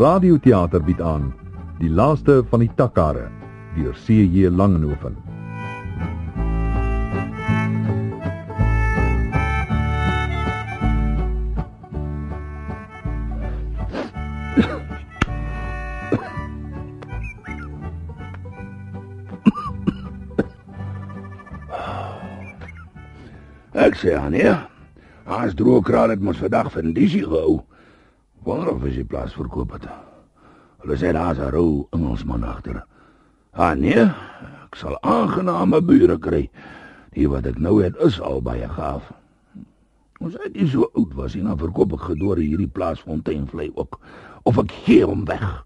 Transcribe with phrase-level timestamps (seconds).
[0.00, 1.26] Radioteater bied aan
[1.76, 3.26] Die laaste van die takkare
[3.76, 4.48] deur C.J.
[4.48, 5.18] Langehoven.
[23.76, 24.56] Ek sê aan nee.
[25.28, 27.60] Hans droogkraal het mos vandag van disie gehou.
[28.44, 29.86] Wonder of hy die plaas verkoop het.
[30.80, 32.84] Hulle sê daar's 'n rou Engelsman agter.
[33.52, 34.04] Ah nee,
[34.64, 36.50] ek sal aangename bure kry.
[37.12, 39.12] Die wat ek nou het is al baie gaaf.
[40.20, 44.00] Ons het nie so oud was nie, dan verkoop ek gedoor hierdie plaas Fonteinvlei ook.
[44.42, 45.64] Of ek gee hom weg.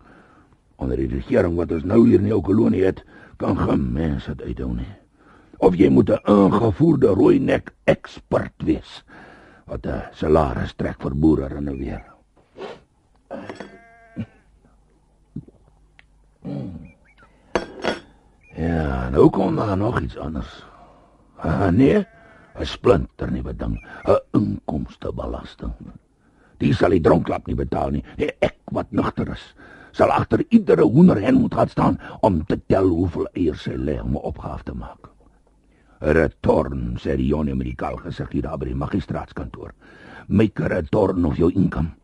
[0.77, 3.05] Onder die regering wat ons nou hier in die ou kolonie het,
[3.37, 5.05] kan geen mens dit uithou nie
[5.65, 9.05] of jy moet 'n aangevoerde rooi nek ekspert wees
[9.67, 12.14] wat 'n salaris trek vir boere en weer.
[18.55, 20.65] Ja, nou kom daar nog iets anders.
[21.37, 22.07] Ah, nee,
[22.55, 25.73] 'n splinter nie beding, 'n inkomstebelasting.
[26.59, 28.05] Die sal die dronklap nie betaal nie.
[28.17, 29.55] Nee, ek wat nugter is,
[29.93, 34.15] sal agter iedere hoenderhen moet gaan staan om te tel hoeveel eiers hy lê om
[34.15, 35.11] 'n opgawe te maak.
[35.99, 39.73] Return, sê jonge met die kaal gesig hier daar by die magistraatskantoor.
[40.29, 41.95] Make a return of your income.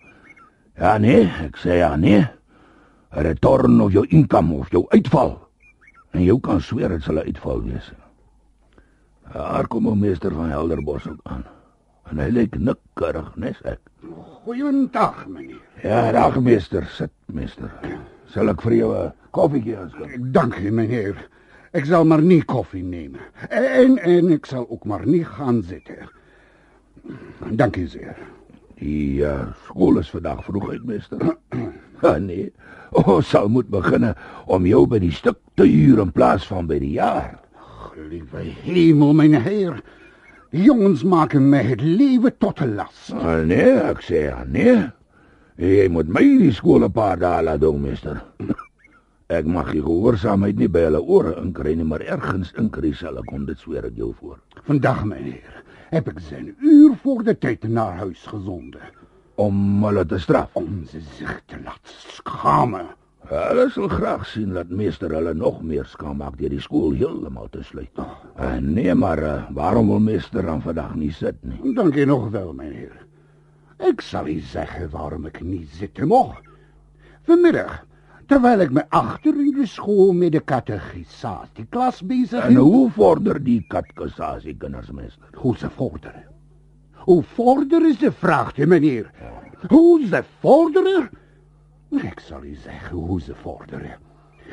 [0.80, 2.22] Ja nee, ek sê ja nee.
[3.12, 5.34] Return of your income of jou uitval.
[6.16, 7.92] En jy kan sweer dit sal 'n uitval wees.
[9.32, 11.44] Daar kom 'n meester van Helderbos ook aan.
[12.10, 13.80] En hy lyk nikkerig, nes ek.
[14.44, 15.60] Goeiedag, meneer.
[15.82, 17.70] Ja, dag meester, sit meester.
[18.24, 20.08] Sal ek vir jou 'n koffietjie aanskaf?
[20.32, 21.28] Dankie, meneer.
[21.72, 23.16] Ek sal maar nie koffie neem.
[23.50, 25.90] En en ek sal ook maar nie gaan sit.
[27.50, 28.16] Dankie zeer.
[28.80, 31.20] Die uh, skool is vandag vroeg uit, meester.
[32.08, 32.48] ah, nee.
[32.90, 34.08] Ons sal moet begin
[34.50, 37.36] om jou by die stuk te huur in plaas van by die jaar.
[38.00, 39.82] Liewe hemel, meneer.
[40.50, 43.12] Die jongens maken my het lewe tot 'n las.
[43.14, 44.88] Ah, nee, ek sê ja, nee.
[45.60, 48.24] Jy moet my die skool 'n paar dae laat doen, meester.
[49.30, 53.30] Ek mag die gehoorsaamheid nie by hulle ore inkry nie, maar ergens inkry sal ek
[53.30, 54.40] om dit sweer ek jou voor.
[54.66, 55.59] Vandag, meneer,
[55.90, 58.80] heb ek sy 'n uur voor die tyd na huis gesonde
[59.36, 60.50] Om hulle te straf.
[60.56, 61.86] om ze zich te laat
[62.18, 62.84] skame.
[63.30, 67.48] Hulle sal graag sien dat meester hulle nog meer skaam maak deur die skool heeltemal
[67.50, 67.98] te sluit.
[67.98, 71.74] Uh, nee, maar uh, waarom wil meester dan vandag nie sit nie?
[71.74, 73.06] Dankie nog wel, meneer.
[73.78, 76.40] Ek sal u zeggen waarom ek nie zitten mag.
[77.22, 77.84] Vanmiddag,
[78.30, 83.40] terwyl ek my agter in die skool met die katechisasie klas besig En hoe vorder
[83.42, 85.32] die katkasasie kinders meester?
[85.42, 86.28] Hoe ze vorderen.
[87.06, 89.10] Hoe vorder is de vraag, hè, meneer?
[89.68, 91.10] Hoe ze vorderen?
[91.90, 93.98] Ik zal u zeggen hoe ze vorderen.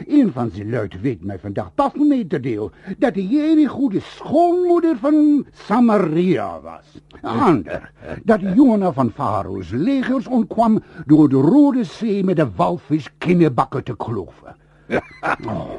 [0.05, 3.99] Een van zijn luid weet mij vandaag pas mee te deel dat hij een goede
[3.99, 7.01] schoonmoeder van Samaria was.
[7.21, 7.91] Ander,
[8.23, 13.83] dat de jongen van Faro's legers ontkwam door de Rode Zee met de walvis kinderbakken
[13.83, 14.55] te kloven.
[15.47, 15.69] Oh.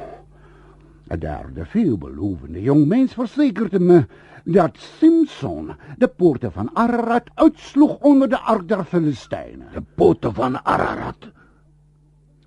[1.17, 4.05] Daar de veelbelovende jongmens verzekerde me
[4.43, 9.67] dat Simpson de poorten van Ararat uitsloeg onder de ark der Filistijnen.
[9.73, 11.17] De pote van Ararat.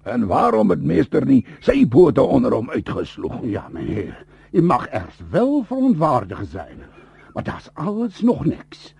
[0.02, 3.38] En waarom het meester nie sy pote onder hom uitgesloeg?
[3.42, 6.78] Ja, meneer, u mag erst wel verontwaardigd zijn,
[7.32, 8.94] maar dat is alles nog niks.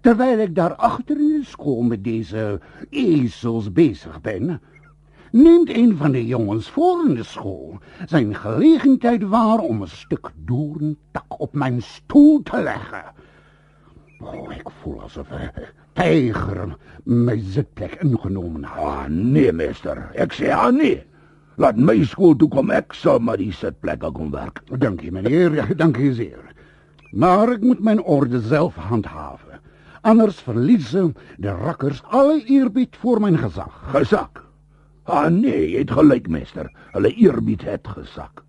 [0.00, 4.60] Terwijl ik daar achter in de school met deze ezels bezig ben,
[5.30, 10.30] neemt een van de jongens voor in de school zijn gelegenheid waar om een stuk
[10.36, 13.04] doorntak op mijn stoel te leggen.
[14.18, 15.28] Oh, ik voel alsof
[15.94, 18.84] een tijger mijn zitplek ingenomen had.
[18.84, 20.10] Ah, nee, meester.
[20.14, 21.02] Ek sê ah, nee.
[21.56, 24.62] Laat my skool toe kom, ek sal maar die sitplekke kom werk.
[24.80, 26.54] Dank u, meneer, ja, dank u zeer.
[27.10, 29.60] Maar ik moet mijn orde zelf handhaven.
[30.00, 33.82] Anders verliezen de rakkers alle eerbied voor mijn gezag.
[33.92, 34.44] Gesak.
[35.02, 36.70] Ah, nee, jy het gelyk, meester.
[36.92, 38.44] Hulle eerbied het gesak.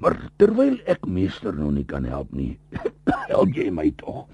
[0.00, 2.58] Maar terwyl ek meester nou nie kan help nie,
[3.32, 4.24] help jy my tog.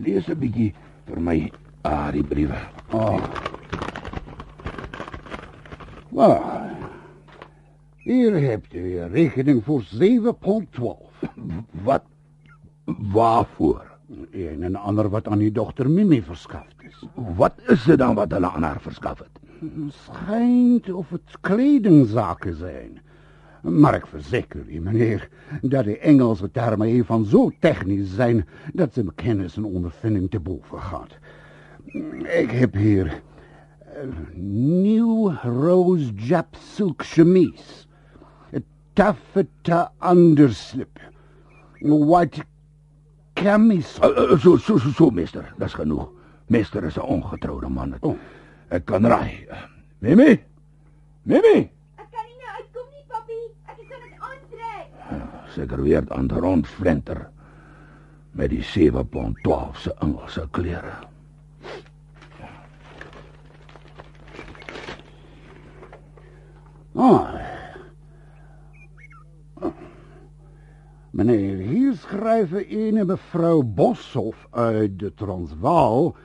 [0.00, 0.72] Lees 'n bietjie
[1.06, 1.36] vir my
[1.84, 2.56] ah, die briewe.
[2.92, 3.20] Oh.
[7.96, 10.98] Hier hebt u een rekening voor 7 pond 12.
[11.70, 12.02] Wat
[12.84, 13.92] waarvoor?
[14.30, 17.06] Een en ander wat aan uw dochter Mimi verschaft is.
[17.36, 19.28] Wat is dit dan wat hulle aan haar verskaf het?
[19.88, 23.00] Schijnt of het kledingzaken zijn.
[23.62, 25.28] Maar ik verzeker u, meneer,
[25.62, 30.40] dat de Engelse termen hiervan zo technisch zijn dat ze mijn kennis en ondervinding te
[30.40, 31.18] boven gaat.
[32.24, 33.22] Ik heb hier
[34.34, 37.86] New rose jap silk chemise.
[38.54, 38.58] A
[38.92, 40.98] taffeta underslip.
[41.80, 42.42] White
[43.34, 44.16] camisole.
[44.16, 46.10] Uh, uh, so so so, so meester, dis genoeg.
[46.46, 47.94] Meester is 'n ongetroude man.
[48.00, 48.18] Oh.
[48.68, 49.46] Ek kan raai.
[49.98, 50.42] Mimi?
[51.22, 51.70] Mimi?
[51.94, 53.38] Ek kan nie nou uitkom nie, papi.
[53.70, 54.86] Ek is aan dit aantrek.
[55.54, 57.28] Seker weer aan die rond flenter
[58.32, 60.48] met die 7 pond 12 se Engelse
[66.96, 67.34] Ah.
[71.10, 76.16] Meneer, hier schrijven ene mevrouw Boshoff uit de Transvaal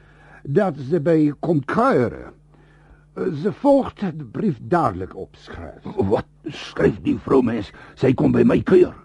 [0.43, 2.33] dat ze bij je komt kuieren.
[3.13, 6.07] Eh, Ze volgt de brief dadelijk opschrijven.
[6.07, 7.71] Wat skryf die vrou mens?
[7.93, 8.95] Sy kom by my kuier.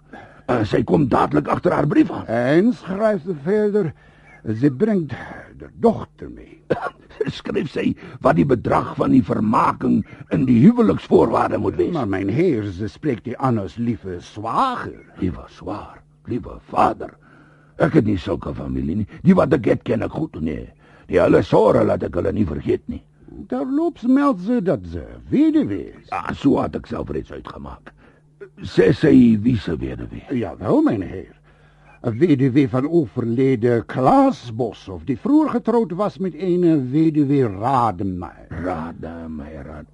[0.47, 2.27] Uh, sy kom dadelik agter haar brief aan.
[2.27, 3.93] En schrijft ze verder,
[4.53, 5.15] ze brengt
[5.57, 6.61] de dochter mee.
[7.39, 10.03] Skryf sy wat die bedrag van die vermaking
[10.35, 11.93] in die huweliksvoorwaarde moet wees.
[11.93, 15.01] Maar mijn heer, ze spreekt die aan als lieve zwager.
[15.19, 17.15] Liewe swaar, liewe vader.
[17.83, 19.09] Ek het nie sulke familie nie.
[19.27, 20.69] Die wat ek het ken ek goed nee.
[21.11, 23.03] Die hulle sorre laat ek hulle nie vergeet nie.
[23.51, 26.11] Terloops meldt ze dat ze weduwe is.
[26.15, 27.91] Ah, so het ek self reeds uitgemaak.
[28.63, 30.23] Sê sy wie se weduwee.
[30.39, 31.35] Jawel, mijn heer.
[32.05, 38.47] Een weduwe van overleden Klaas Boshoff, die vroeger getrouwd was met een weduwe Rademeijer.
[38.49, 39.87] Rade my raad.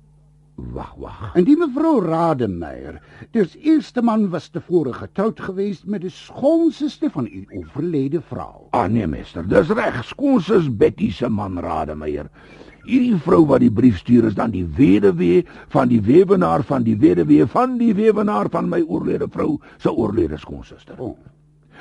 [0.55, 1.31] Wag, wag.
[1.35, 2.99] En die mevrouw Rademeijer,
[3.31, 8.67] dus eerste man was tevoren getrouwd geweest met de schoonzuster van uw overleden vrouw.
[8.71, 10.05] Ah nee, meester, dis reg.
[10.05, 12.31] Skoonsus Betty se man Rademeier.
[12.83, 16.97] Hierdie vrou wat die brief stuur is dan die weduwee van die weewenaar van die
[16.97, 20.99] weduwee van die weewenaar van my oorlede vrou se oorlede skoonsister.
[20.99, 21.15] Oh.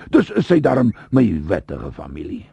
[0.10, 2.46] Dus sy darm my wettige familie.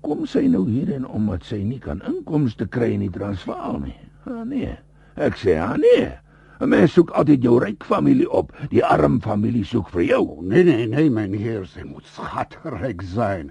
[0.00, 3.84] Kom sy nou hierin omdat sy nie kan inkomste kry in Transvaal.
[4.24, 4.72] Ah nee.
[5.14, 6.12] Ek sê ah nee.
[6.60, 8.52] 'n Mens soek altyd jou ryk familie op.
[8.70, 10.24] Die arm familie soek vir jou.
[10.40, 13.50] Nee, nee, nee, mijn heer, zij moet schatrijk zijn.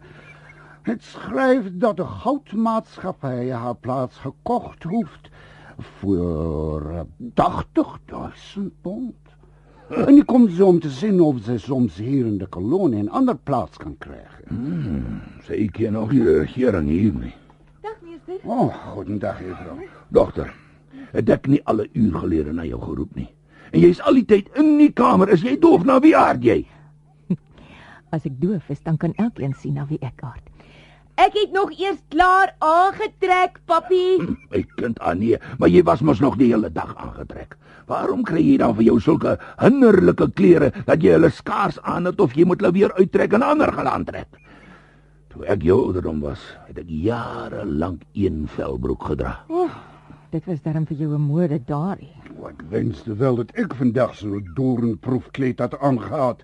[0.82, 5.30] Het schrijft dat de goudmaatschappij haar plaats gekocht hoeft
[5.78, 7.02] voor eh,
[8.58, 9.16] 80.000 pond.
[10.08, 13.10] En die komt zo om te zien of ze soms hier in de kolonie een
[13.10, 15.22] ander plaats kan krijgen.
[15.44, 17.34] Sy ken nog nie die regering hier nie.
[17.82, 18.40] Dag meester.
[18.44, 19.78] Oh, goedendag, juffrouw.
[20.08, 20.54] Dogter,
[21.12, 23.30] het ek nie alle uur gelede na jou geroep nie.
[23.72, 25.30] En jy's al die tyd in die kamer.
[25.34, 26.62] Is jy doof na wie aard jy?
[28.16, 30.53] As ek doof is, dan kan elkeen sien na wie ek aard.
[31.16, 34.18] Ek het nog eers klaar aangetrek, papi.
[34.50, 37.54] My kind Annie, maar jy was mos nog die hele dag aangetrek.
[37.86, 42.22] Waarom kry jy dan vir jou sulke hinderlike klere dat jy hulle skaars aan het
[42.24, 44.40] of jy moet hulle weer uittrek en ander gaan aantrek?
[45.34, 49.36] Toe ek jou ouderdom was, het ek jare lank een velbroek gedra.
[49.54, 49.70] Oh,
[50.34, 52.14] dit was darm vir jou 'n mode daardie.
[52.40, 56.44] Oh, ik wenste wel dat ik vandaag zo'n doornproefkleed had aangehad.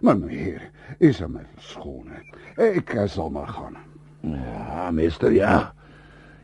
[0.00, 2.22] Maar meneer, is er mij verschonen.
[2.56, 3.93] Ik eh, zal maar gaan.
[4.24, 5.72] Ja, meester, ja.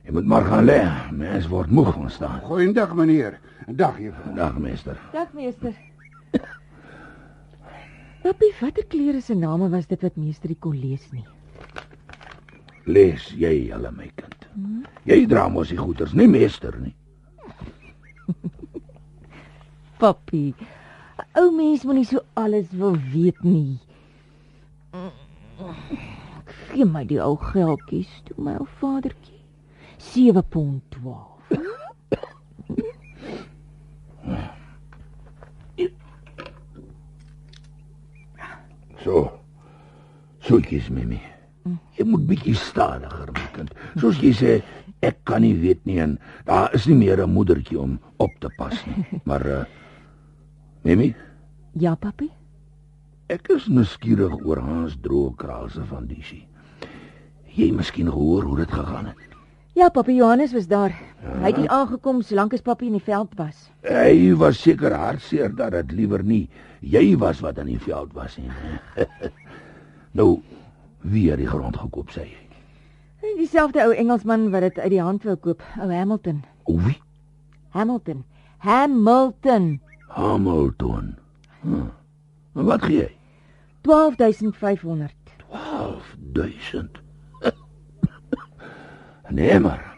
[0.05, 0.81] Jy moet maar gaan lê.
[1.17, 2.41] Mens word moeg van staan.
[2.41, 3.39] Goeiedag, meneer.
[3.67, 4.35] Dag, juffrouw.
[4.35, 4.99] Dag, meester.
[5.13, 5.75] Dag meester.
[8.23, 11.25] Papi, watter klere se name was dit wat meester nie kon lees nie?
[12.85, 14.45] Lees jy hulle my kind.
[15.09, 16.93] Jy dra mos die goeders, nie meester nie.
[20.03, 20.51] Papi,
[21.41, 23.81] ou mens moet nie so alles wil weet nie.
[26.73, 29.39] Gee my die ou geldjies, toe my ou vadertjie.
[29.99, 31.27] 7 pond 12.
[39.05, 39.31] So.
[40.45, 41.21] Soetjies, Mimi.
[41.99, 43.73] Jy moet bietjie stadiger, my kind.
[44.01, 44.53] Soos jy sê,
[45.05, 46.15] ek kan nie weet nie en
[46.49, 49.05] daar is nie meer 'n moedertjie om op te pas nie.
[49.29, 49.65] Maar uh
[50.85, 51.15] Mimi,
[51.77, 52.31] Ja, papi.
[53.29, 56.47] ek is nuuskierig oor Hans Droekraalse van Disie.
[57.55, 59.17] Jy miskien gehoor hoe dit gegaan het.
[59.75, 60.93] Ja, papi Johannes was daar.
[61.23, 63.69] Hy het hier aangekom solank as papi in die veld was.
[63.87, 66.49] Hy was seker hartseer dat dit liewer nie
[66.81, 68.51] jy was wat in die veld was nie.
[70.19, 70.41] nou,
[71.01, 72.39] wie het die grond gekoop sê jy?
[73.37, 76.41] Dieselfde ou Engelsman wat dit uit die hand wou koop, ou Hamilton.
[76.65, 76.97] O wie?
[77.77, 78.25] Hamilton.
[78.65, 79.81] Hamilton.
[80.09, 81.15] Hamilton.
[81.63, 81.91] Hm.
[82.57, 83.11] En Wat gee jy?
[83.87, 85.15] 12500.
[85.49, 87.01] 12000.
[89.31, 89.97] Nee maar.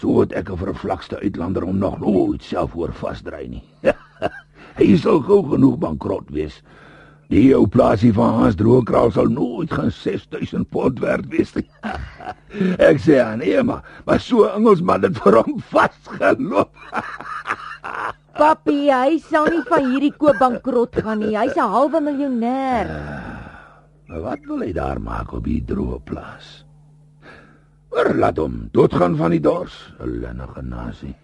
[0.00, 3.64] So het ek 'n vervlakste uitlander om nog nooit self oor vasdry nie.
[4.80, 6.62] Hy sal gou genoeg bankrot wees.
[7.30, 11.68] Die ou plaasie van Hans Drookraal sal nooit gaan 6000 pond werd wees nie.
[12.90, 16.72] ek sê aan nee, maar, maar so Engelsman het vir hom vasgeloop.
[18.40, 21.36] Papi, hy sal nie van hierdie koop bankrot gaan nie.
[21.36, 22.88] Hy's 'n halwe miljonair.
[24.08, 26.64] Maar wat wil hy daar maak op die droë plaas?
[27.90, 31.14] Maar laat hom doodgaan van die dors, 'n linnige nasie.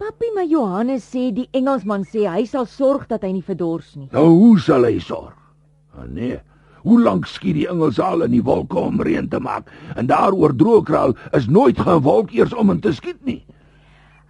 [0.00, 4.08] Papi, maar Johannes sê die Engelsman sê hy sal sorg dat hy nie verdors nie.
[4.12, 5.36] Nou hoe sal hy sorg?
[5.92, 6.40] Ah nee.
[6.80, 9.68] Hoe lank skiet die Engelse al in die wolke om reën te maak?
[9.96, 13.44] En daaroor droogkraal is nooit geen wolk eers om in te skiet nie.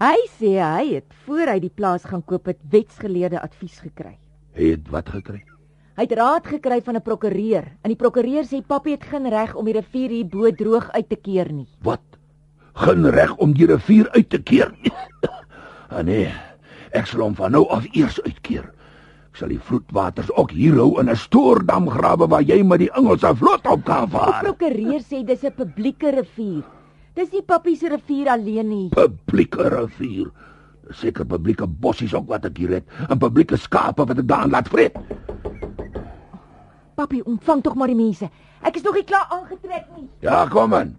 [0.00, 4.16] Hy sê hy het voor hy die plaas gaan koop het wetsgeleerde advies gekry.
[4.58, 5.44] Hy het wat gekry?
[6.00, 9.54] Hy het raad gekry van 'n prokureur en die prokureur sê papi het geen reg
[9.54, 11.68] om die rivier hier bo droog uit te keer nie.
[11.84, 12.00] Wat?
[12.72, 14.92] Geen reg om die rivier uit te keer nie.
[15.92, 16.32] ah nee.
[16.92, 18.64] Ek sal hom van nou af eers uitkeer.
[19.28, 22.92] Ek sal die vloedwaters ook hier hou in 'n stoordam grawe waar jy met die
[22.96, 24.40] Engelse vloot op kan Die vaar.
[24.42, 26.64] prokureur sê dis 'n publieke rivier.
[27.14, 28.88] Dis nie papi se rivier alleen nie.
[28.88, 30.32] Publieke rivier.
[30.90, 34.68] Seker publieke bossies ook wat ek hier het, en publieke skape wat ek daan laat
[34.68, 34.96] vreet.
[37.00, 38.28] Papi, ontvang tog maar die mense.
[38.60, 40.08] Ek is nog nie klaar aangetrek nie.
[40.20, 40.98] Ja, kom aan.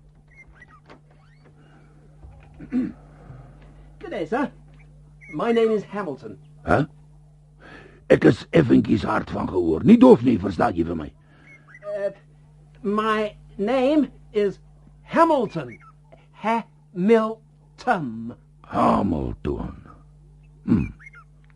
[2.71, 4.49] Good day, sir.
[5.37, 6.39] My name is Hamilton.
[6.65, 6.87] Hæ?
[8.09, 9.85] Ek is effentjies hard van gehoor.
[9.85, 11.09] Nie doof nie, verstaan jy vir my?
[11.85, 12.09] Uh,
[12.81, 13.29] my
[13.61, 14.57] name is
[15.13, 15.77] Hamilton.
[16.41, 18.09] Hamilton.
[18.73, 19.75] Hamilton.
[20.65, 20.89] Hm.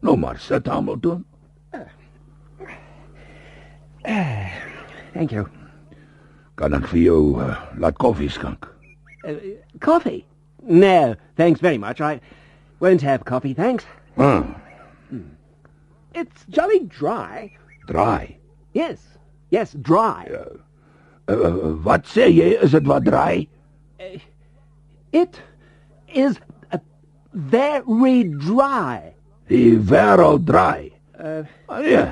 [0.06, 1.26] Nou maar sit Hamilton.
[5.14, 5.50] Thank you.
[6.56, 8.68] Kan ek vir jou uh, laat koffie skink?
[9.28, 9.36] Uh,
[9.80, 10.26] coffee?
[10.64, 12.00] No, thanks very much.
[12.02, 12.20] I
[12.80, 13.86] won't have coffee, thanks.
[14.18, 14.46] Ah,
[16.16, 17.52] It's jolly dry.
[17.88, 18.38] Dry?
[18.74, 19.02] Yes,
[19.50, 20.30] yes, dry.
[21.28, 22.54] Uh, wat sê jy?
[22.64, 23.48] Is dit wat draai?
[25.12, 25.42] It
[26.08, 26.40] is
[27.34, 29.12] very dry.
[29.50, 30.92] Draai.
[31.20, 32.06] Uh, Ah, ja.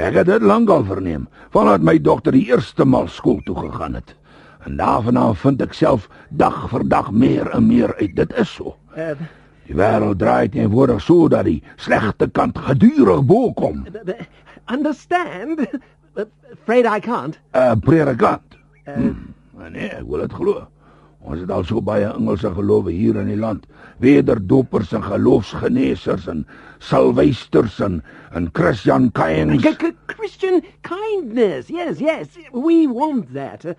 [0.00, 4.14] Ek het dit lankal verneem, vandat my dogter die eerste maal skool toe gegaan het.
[4.64, 8.14] En daarvan af vind ek self dag vir dag meer en meer uit.
[8.16, 8.76] Dit is so.
[8.96, 9.12] uh,
[9.66, 13.82] Die wêreld draai teenwoordig so dat die slegte kant gedurig bo kom.
[13.84, 15.60] b- b- understand?
[16.16, 17.38] Uh, afraid I can't.
[17.54, 18.56] 'n Predikant.
[18.84, 19.34] Hmm.
[19.70, 20.66] Nee, ek wil dit glo.
[21.24, 23.66] Ons het al so baie Engelse gelowe hier in die land.
[24.02, 26.46] Wederdopers en geloofsgenesers en
[26.82, 28.02] salwysters en
[28.32, 31.68] en Christian c- Christian kindness.
[31.68, 32.28] Yes, yes.
[32.52, 33.64] We want that.
[33.64, 33.74] Uh,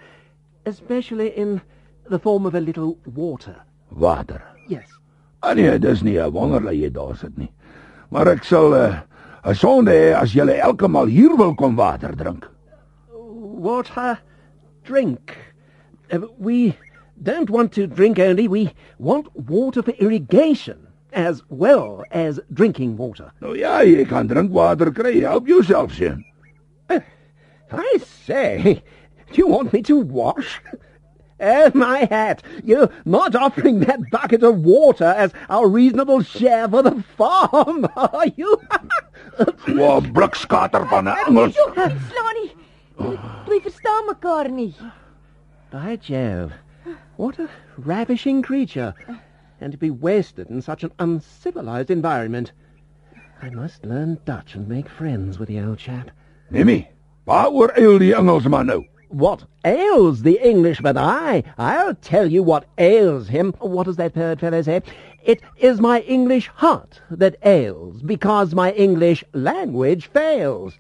[0.66, 1.62] especially in
[2.10, 3.56] the form of a little water.
[3.90, 4.42] Water.
[4.68, 4.88] Yes.
[5.42, 7.52] Ah nee, dis nie 'n wonder dat jy daar sit nie.
[8.10, 9.04] Maar ek sal 'n
[9.46, 12.50] uh, sonde hê as jy elke maal hier wil kom water drink.
[13.64, 14.22] Water,
[14.84, 15.36] drink.
[16.14, 16.74] Uh, we
[17.24, 23.32] don't want to drink only, we want water for irrigation as well as drinking water.
[23.42, 25.20] Nou ja, jy kan drinkwater kry.
[25.22, 26.24] Help jouself sien.
[26.90, 27.00] Uh,
[27.72, 28.84] I say,
[29.32, 30.62] do you want me to wash?
[31.40, 32.42] Oh, my hat!
[32.64, 38.28] You're not offering that bucket of water as our reasonable share for the farm, are
[38.38, 38.62] you?
[39.68, 41.56] Wa blikskater van Engels.
[41.76, 42.52] Slaan nie.
[43.50, 44.72] Jy verstaan mekaar nie.
[45.74, 46.54] By Jove,
[47.18, 48.94] what a ravishing creature.
[49.08, 49.20] Oh.
[49.62, 52.52] And to be wasted in such an uncivilized environment.
[53.42, 56.12] I must learn Dutch and make friends with the old chap.
[56.50, 56.90] Nemi,
[57.26, 58.84] waaroor eil die Engelsman nou?
[59.10, 60.98] What ails the Englishman?
[60.98, 63.54] I, I'll tell you what ails him.
[63.60, 64.82] What does that third fellow say?
[65.24, 70.74] It is my English heart that ails, because my English language fails.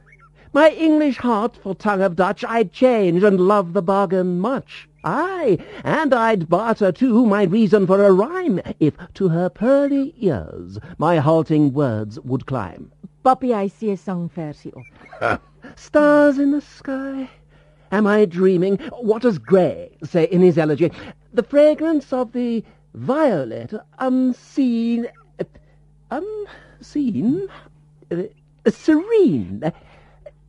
[0.52, 4.90] My English heart for tongue of Dutch I'd change and love the bargain much.
[5.04, 10.80] Aye, and I'd barter too my reason for a rhyme, if to her pearly ears
[10.98, 12.92] my halting words would climb.
[13.26, 15.42] Papi, hy sê 'n sangversie op.
[15.76, 17.30] Stars in the sky.
[17.92, 18.78] Am I dreaming?
[19.02, 20.92] What does Gray say in his elegy?
[21.34, 25.08] The fragrance of the violet unseen.
[25.40, 25.44] uh,
[26.12, 27.48] Unseen?
[28.12, 28.24] Uh,
[28.70, 29.72] serene.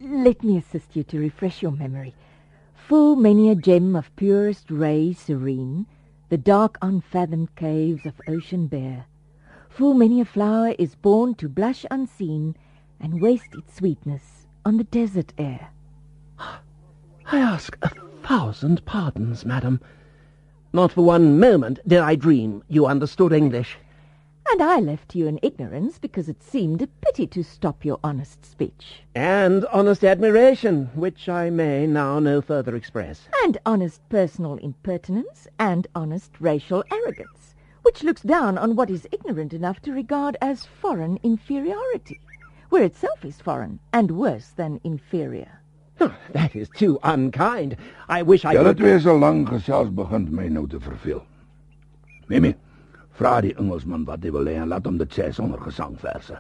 [0.00, 2.14] Let me assist you to refresh your memory.
[2.88, 5.86] Full many a gem of purest ray serene,
[6.28, 9.06] the dark unfathomed caves of ocean bear.
[9.70, 12.54] Full many a flower is born to blush unseen
[13.00, 15.70] and waste its sweetness on the desert air.
[16.38, 16.58] I
[17.38, 17.88] ask a
[18.22, 19.80] thousand pardons, madam.
[20.74, 23.78] Not for one moment did I dream you understood English.
[24.50, 28.44] And I left you in ignorance because it seemed a pity to stop your honest
[28.44, 29.02] speech.
[29.14, 33.28] And honest admiration, which I may now no further express.
[33.42, 39.52] And honest personal impertinence and honest racial arrogance, which looks down on what is ignorant
[39.54, 42.20] enough to regard as foreign inferiority,
[42.68, 45.60] where itself is foreign and worse than inferior.
[46.00, 47.76] Oh, that is too unkind.
[48.08, 48.78] I wish I Julle could...
[48.78, 51.24] twee so lank gesels begin my nou te verveel.
[52.28, 52.54] Mimi,
[53.18, 56.38] vra die Engelsman wat hy wil hê en laat hom dit sê sonder gesangverse.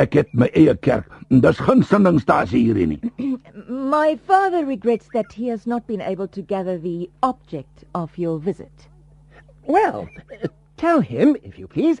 [0.00, 3.36] Ek het my eie kerk en dis geen sendingstasie hierin nie.
[3.92, 8.38] My father regrets that he has not been able to gather the object of your
[8.38, 8.88] visit.
[9.66, 10.08] Well,
[10.76, 12.00] tell him, if you please,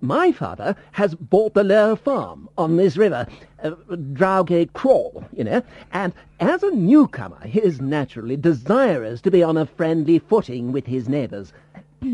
[0.00, 3.26] my father has bought the Lure Farm on this river,
[3.62, 3.70] uh,
[4.12, 9.56] Drowgate Crawl, you know, and as a newcomer he is naturally desirous to be on
[9.56, 11.52] a friendly footing with his neighbours.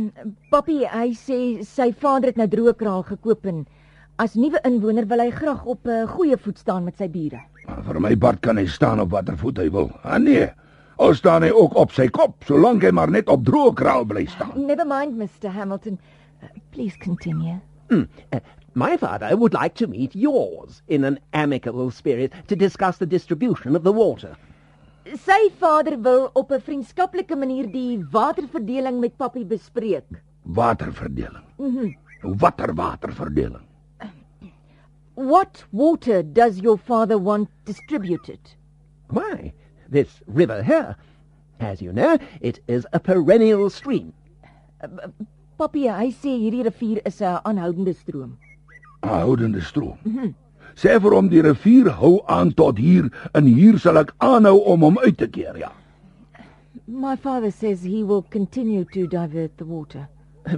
[0.53, 3.63] Poppy, hy sê sy vader het nou droëkraal gekoop en
[4.23, 7.41] as nuwe inwoner wil hy graag op 'n goeie voet staan met sy bure.
[7.87, 9.91] Vir my Bart kan hy staan op watter voet hy wil.
[10.03, 10.49] Ah nee.
[10.99, 14.27] Al staan hy ook op sy kop, solank hy maar net op droë kraal bly
[14.27, 14.67] staan.
[14.67, 15.51] Never mind, Mr.
[15.51, 15.99] Hamilton.
[16.43, 17.59] Uh, please continue.
[17.89, 18.09] Hmm.
[18.33, 18.41] Uh,
[18.75, 23.77] my father would like to meet yours in an amicable spirit to discuss the distribution
[23.77, 24.37] of the water.
[25.03, 30.07] Sy vader wil op 'n vriendskaplike manier die waterverdeling met Poppy bespreek.
[30.43, 31.45] Waterverdeling.
[31.59, 31.95] Mhm.
[32.39, 33.67] Watter waterverdeling?
[35.15, 38.57] What water does your father want distributed?
[39.09, 39.53] Why,
[39.91, 40.97] this river here,
[41.59, 44.13] as you know, it is a perennial stream.
[45.59, 48.39] Poppy, hy sê hierdie rivier is 'n aanhoudende stroom.
[49.03, 49.99] Aanhoudende stroom.
[50.77, 54.87] Sê vir hom die rivier hou aan tot hier en hier sal ek aanhou om
[54.87, 55.73] hom uit te keer, ja.
[56.87, 60.09] My father says he will continue to divert the water.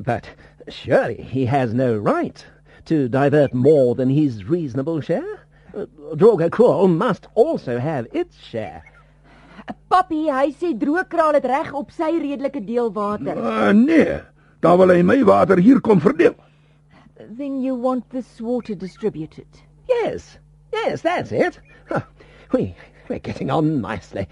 [0.04, 0.28] But
[0.68, 2.44] surely he has no right
[2.86, 5.46] to divert more than his reasonable share.
[5.74, 8.82] Uh, Droga Crawl must also have its share.
[9.88, 13.38] Poppy, hy sê droëkraal het reg op sy redelike deel water.
[13.38, 14.20] Ah, nee.
[14.64, 16.34] Dan wil hy my water hier kom verdeel.
[17.38, 19.46] Then you want this water distributed.
[19.88, 20.38] Yes,
[20.72, 21.58] yes, that's it.
[21.88, 22.00] Huh,
[22.52, 22.74] We,
[23.08, 24.26] we're getting on nicely.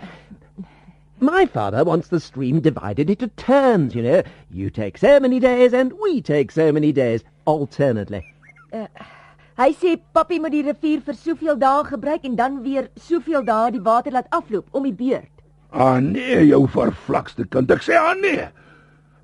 [1.20, 4.22] My father wants the stream divided into turns, you know.
[4.50, 8.24] You take so many days and we take so many days, alternately.
[8.72, 13.70] Hy sê Poppy moet die rivier vir soveel dae gebruik en dan weer soveel dae
[13.74, 15.28] die water laat afloop om die beurt.
[15.70, 17.70] Ah nee, jou vervlakste kind.
[17.70, 18.48] Ek sê ah nee.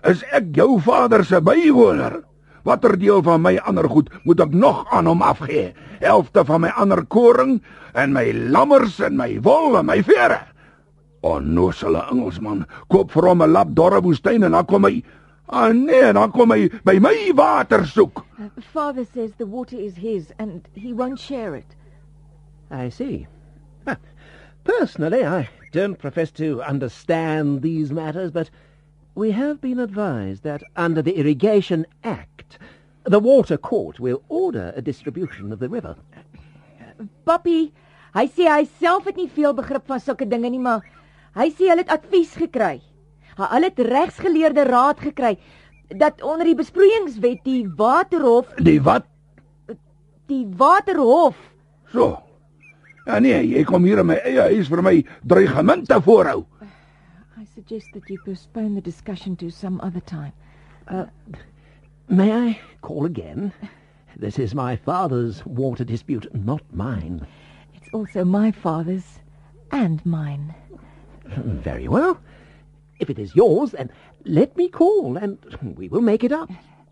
[0.06, 2.20] Is ek jou vader se bywoner?
[2.68, 5.72] Watter deel van my ander goed moet ek nog aan hom afgee?
[6.02, 7.62] Helfte van my ander koring
[7.96, 10.42] en my lammers en my wol en my vere.
[11.24, 15.02] Onnosele Engelsman koop vir hom 'n lap dorre woestyn en dan kom hy
[15.50, 18.20] Ah nee, dan kom hy by my water soek.
[18.60, 21.74] Father says the water is his and he won't share it.
[22.70, 23.26] I see.
[24.64, 28.50] Personally, I don't profess to understand these matters, but
[29.14, 32.37] we have been advised that under the Irrigation Act,
[33.10, 35.96] the Water Court will order a distribution of the river.
[37.24, 37.72] Poppy,
[38.14, 40.82] hy sê hy self het nie veel begrip van sulke dinge nie, maar
[41.38, 42.80] hy sê hulle het advies gekry.
[43.38, 45.36] Hulle het regsgeleerde raad gekry
[45.96, 49.06] dat onder die besproeiingswet die waterhof, Die wat?
[50.28, 51.36] die waterhof
[51.88, 52.18] So.
[53.06, 54.92] Ja nee, jy kom hier in my eie huis vir my
[55.24, 56.42] dreigemente voorhou.
[57.40, 60.34] I suggest that you postpone the discussion to some other time.
[62.08, 63.52] May I call again?
[64.16, 67.26] This is my father's water dispute, not mine.
[67.74, 69.20] It's also my father's
[69.70, 70.54] and mine.
[71.26, 72.18] Very well.
[72.98, 73.90] If it is yours, then
[74.24, 75.38] let me call, and
[75.76, 76.50] we will make it up.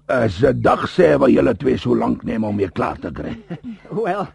[0.08, 3.34] As 'n dag sê waar julle twee so lank neem om weer klaar te kry.
[3.90, 4.28] Well,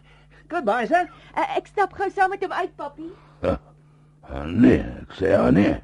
[0.48, 1.08] goodbye, sir.
[1.36, 3.08] Uh, ek stap gou saam met hom uit, Poppy.
[3.42, 5.78] Ah, nee, ek sê ah, nee.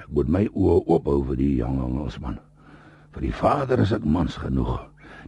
[0.00, 2.40] Ek moet my oë oop hou vir die jong Engelsman.
[3.16, 4.74] Vir die vader is ek mans genoeg.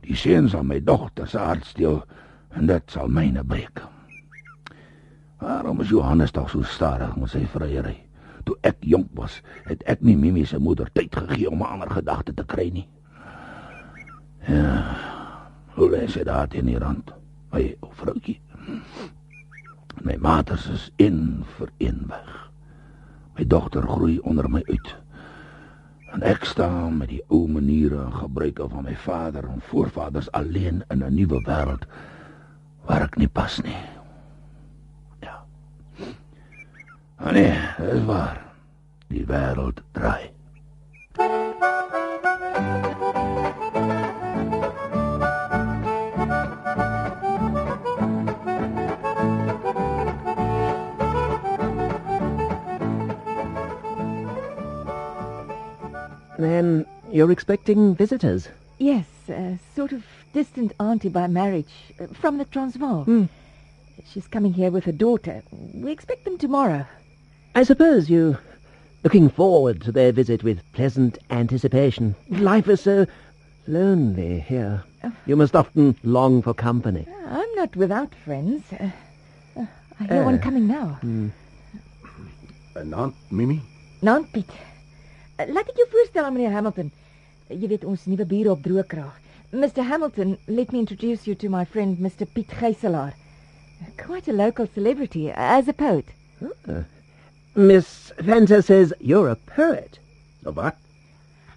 [0.05, 2.03] Die seun sal my dogter se hart steel
[2.53, 3.81] en dit sal myne breek.
[5.40, 7.94] Waarom is Johannes tog so stadig met sy vryery?
[8.44, 11.90] Toe ek jonk was, het ek nie Mimi se moeder tyd gegee om 'n ander
[11.90, 12.88] gedagte te kry nie.
[14.48, 14.85] Ja.
[15.72, 17.14] Hoe lê sy daar teen die rand?
[17.53, 18.40] My ou vroutjie.
[20.05, 22.51] My maters is een vir een weg.
[23.38, 24.96] My dogter groei onder my uit.
[26.12, 30.83] En ek staan met die ou maniere en gebruike van my vader en voorvaders alleen
[30.88, 31.85] in 'n nuwe wêreld
[32.85, 33.77] waar ek nie pas nie.
[35.21, 35.44] Ja.
[37.16, 38.40] Ah nee, dis waar.
[39.09, 40.38] Die wêreld draai.
[56.38, 58.48] Then you're expecting visitors?
[58.79, 63.05] Yes, a sort of distant auntie by marriage uh, from the Transvaal.
[63.05, 63.24] Hmm.
[64.12, 65.42] She's coming here with her daughter.
[65.74, 66.87] We expect them tomorrow.
[67.57, 68.38] I suppose you
[69.03, 72.14] looking forward to their visit with pleasant anticipation.
[72.31, 73.07] Life is so
[73.66, 74.85] lonely here.
[75.27, 77.07] You must often long for company.
[77.27, 78.62] I'm not without friends.
[78.72, 78.90] Uh,
[79.57, 79.66] uh,
[80.01, 80.98] I hear Uh, one coming now.
[81.03, 83.61] En dan, Mimi?
[84.03, 84.48] Naam Piet.
[84.48, 84.55] Uh,
[85.46, 86.90] laat ek jou voorstel aan meneer Hamilton.
[87.48, 89.14] Uh, Jy weet ons nuwe bure op Droekraag.
[89.51, 93.14] Mr Hamilton, let me introduce you to my friend Mr Piet Geiselaar.
[93.96, 96.05] Quite a local celebrity as a poet.
[97.55, 99.98] Miss Venter says you're a poet.
[100.44, 100.77] Nou wat?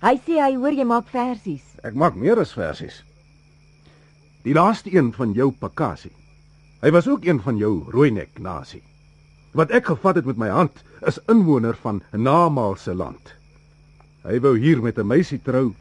[0.01, 1.65] Hy sê hy hoor jy maak versies.
[1.83, 3.01] Ek maak meer as versies.
[4.45, 6.13] Die laaste een van jou Pakasie.
[6.81, 8.81] Hy was ook een van jou rooinek nasie.
[9.53, 13.35] Wat ek gevat het met my hand is inwoner van Namaal se land.
[14.21, 15.73] Hy wou hier met 'n meisie trou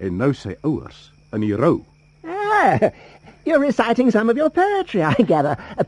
[0.00, 1.84] en nou sy ouers in die rou.
[2.26, 2.90] Ah,
[3.44, 5.56] you're reciting some of your poetry, I gather.
[5.78, 5.84] Uh,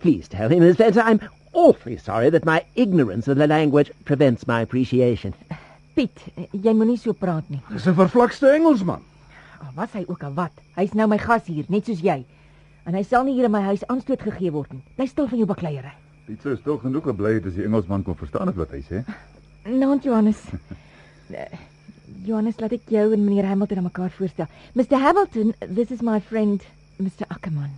[0.00, 1.20] please tell him, Miss Venter, I'm
[1.52, 5.32] awfully sorry that my ignorance of the language prevents my appreciation.
[5.94, 6.18] Piet,
[6.52, 7.62] jy moenie so praat nie.
[7.70, 9.02] Dis 'n vervlakste Engelsman.
[9.62, 10.52] Al was hy ook al wat.
[10.74, 12.24] Hy's nou my gas hier, net soos jy.
[12.84, 14.82] En hy sal nie hier in my huis aanstoot gegee word nie.
[14.96, 15.94] Bly stil van jou bakleierery.
[16.26, 19.04] Dit sou stil genoeg gebly het as die Engelsman kon verstaan het wat hy sê.
[19.64, 20.42] Naand Johannes.
[21.30, 21.58] Eh,
[22.24, 24.46] Johannes, laat ek jou en meneer Hamilton aan mekaar voorstel.
[24.74, 26.62] Mr Hamilton, this is my friend
[27.02, 27.70] Mr Ackerman.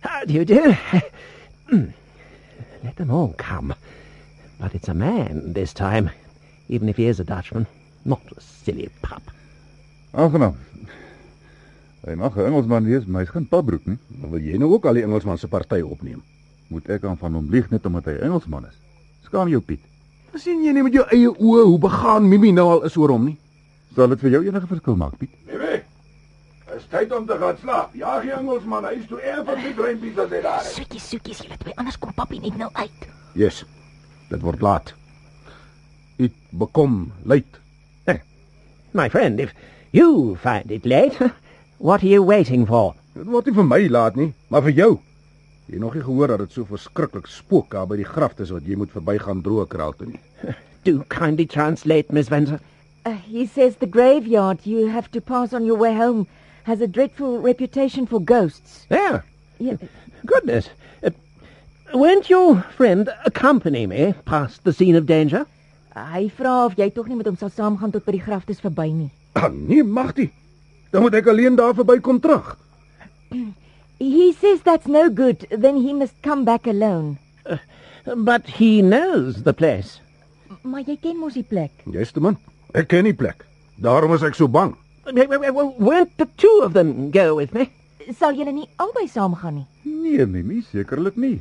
[0.00, 0.76] How do you do?
[1.70, 1.92] Hmm.
[2.82, 3.74] Let them all come.
[4.58, 6.10] But it's a man this time,
[6.68, 7.66] even if he is a Dutchman,
[8.04, 9.22] not a silly pup.
[10.12, 10.56] Aangenaam.
[12.04, 13.98] Hy mag 'n Engelsman wees, maar hy's geen papbroek nie.
[14.08, 16.22] Dan wil jy nou ook al die Engelsman se party opneem.
[16.68, 18.76] Moet ek aan van hom lieg net omdat hy Engelsman is?
[19.28, 19.89] Skaam jou Piet.
[20.38, 23.24] Sien jy nie met jou eie oë hoe begaan Mimi nou al is oor hom
[23.30, 23.38] nie?
[23.96, 25.32] Sal dit vir jou enige verskil maak, Piet?
[25.48, 25.80] Mimi,
[26.76, 27.94] is tyd om te gaan slaap.
[27.98, 30.74] Ja, die Engelsman, hy is toe erg van die drempie dat hy daar is.
[30.76, 33.08] Soetjies, soetjies, julle twee, anders kom papi net nou uit.
[33.38, 33.64] Yes.
[34.30, 34.94] Dit word laat.
[36.20, 37.58] Dit bekom luid.
[38.92, 39.52] My friend, if
[39.92, 41.14] you find it late,
[41.78, 42.94] what are you waiting for?
[43.14, 44.90] Dit word nie vir my laat nie, maar vir jou.
[45.70, 48.50] Jy het nog nie gehoor dat dit so verskriklik spook daar by die grafte is
[48.50, 50.20] wat jy moet verbygaan droë kraal toe nie.
[50.88, 52.58] Do kindly translate, Miss Venter.
[53.06, 56.26] Uh, he says the graveyard you have to pass on your way home
[56.64, 58.84] has a dreadful reputation for ghosts.
[58.88, 59.22] There.
[59.60, 59.76] Yeah,
[60.26, 60.70] Goodness.
[61.04, 61.10] Uh,
[61.94, 65.46] won't your friend accompany me past the scene of danger?
[65.94, 68.90] hy vra of jy tog nie met hom sal saamgaan tot by die graftes verby
[68.90, 69.10] nie.
[69.38, 70.30] Ah, nee, mag nie.
[70.90, 72.56] Dan moet ek alleen daar verbykom terug.
[74.00, 77.18] He says that's no good, then he must come back alone.
[78.16, 80.00] But he knows the place.
[80.62, 81.70] Maar jy ken mos die plek.
[81.84, 82.38] Te min.
[82.72, 83.44] Ek ken die plek.
[83.80, 84.72] Daarom is ek so bang.
[85.04, 87.68] Well, won't the two of them go with me?
[88.16, 89.66] Sal julle nie albei saamgaan nie?
[89.84, 91.36] Nee, Mimi, sekerlik nie.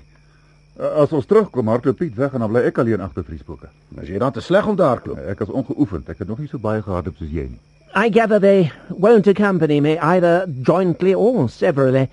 [0.80, 3.72] Uh, As ons terugkom, hardloop Piet weg en dan bly ek alleen agter vriesbokke.
[4.00, 5.20] As jy dan te sleg om te hardloop.
[5.32, 6.12] Ek is ongeoefend.
[6.12, 7.60] Ek het nog nie so baie gehardloop soos jy nie.
[7.96, 12.08] I gather they won't accompany me either jointly or severally.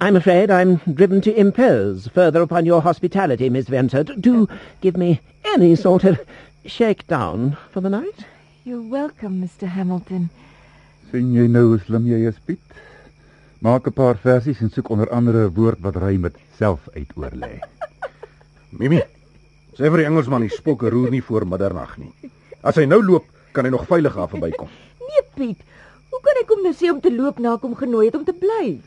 [0.00, 4.04] I'm afraid I'm driven to impose further upon your hospitality, Miss Venter.
[4.04, 4.48] Do
[4.80, 6.20] give me any sort of
[6.64, 8.24] shakedown for the night.
[8.64, 10.30] You're welcome, Mr Hamilton.
[11.10, 12.60] sien jy nou hoe slim jy is, Piet?
[13.64, 17.58] Maak 'n paar versies en soek onder andere 'n woord wat ry met self uitoorlê.
[18.78, 19.00] Mimi.
[19.78, 22.12] Sê vir die Engelsman die spokke roer nie voor middernag nie.
[22.62, 24.68] As hy nou loop, kan hy nog veilig daar verbykom.
[25.08, 25.58] Nee, Piet.
[26.10, 28.24] Hoe kan ek hom nou sê om te loop na ek hom genooi het om
[28.24, 28.80] te bly?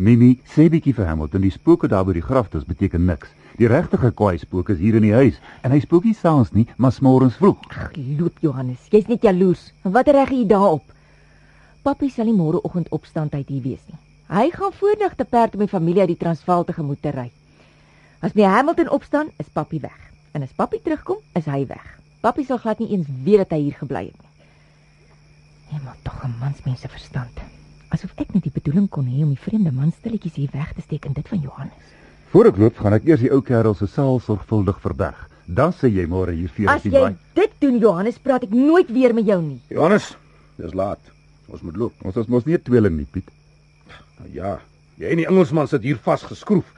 [0.00, 3.28] Mimi, sê bietjie vir Hamilton, die spooke daar by die graftes beteken niks.
[3.60, 6.64] Die regte kwaai spook is hier in die huis en hy spook nie saans nie,
[6.80, 7.66] maar smorens vroeg.
[7.68, 8.86] Ag, loop Johannes.
[8.88, 9.66] Jy's net jaloers.
[9.84, 10.86] Wat reg jy daarop?
[11.84, 14.00] Papi sal nie môreoggend opstaan tyd hier wees nie.
[14.32, 17.28] Hy gaan voordag te perd om die familie uit die Transvaal te gemoet te ry.
[18.24, 20.00] As meneer Hamilton opstaan, is papi weg.
[20.32, 21.84] En as papi terugkom, is hy weg.
[22.24, 24.34] Papi sal glad nie eens weet dat hy hier gebly het nie.
[25.72, 27.59] Nee, maar tog 'n mansmens se verstand.
[27.90, 30.82] Asof ek net die bedoeling kon hê om die vreemde man stilletjies hier weg te
[30.84, 31.94] steek in dit van Johannes.
[32.30, 35.16] Voor ek loop, gaan ek eers die ou kerel se saal sorgvuldig verdag.
[35.50, 39.14] Dan sê jy môre hier vir As jy dit doen, Johannes, praat ek nooit weer
[39.16, 39.58] met jou nie.
[39.74, 40.12] Johannes,
[40.60, 41.02] dis laat.
[41.50, 42.04] Ons moet loop.
[42.06, 43.26] Ons is mos nie 'n tweeling nie, Piet.
[44.20, 44.60] Nou ja,
[44.98, 46.70] jy en die Engelsman sit hier vasgeskroef.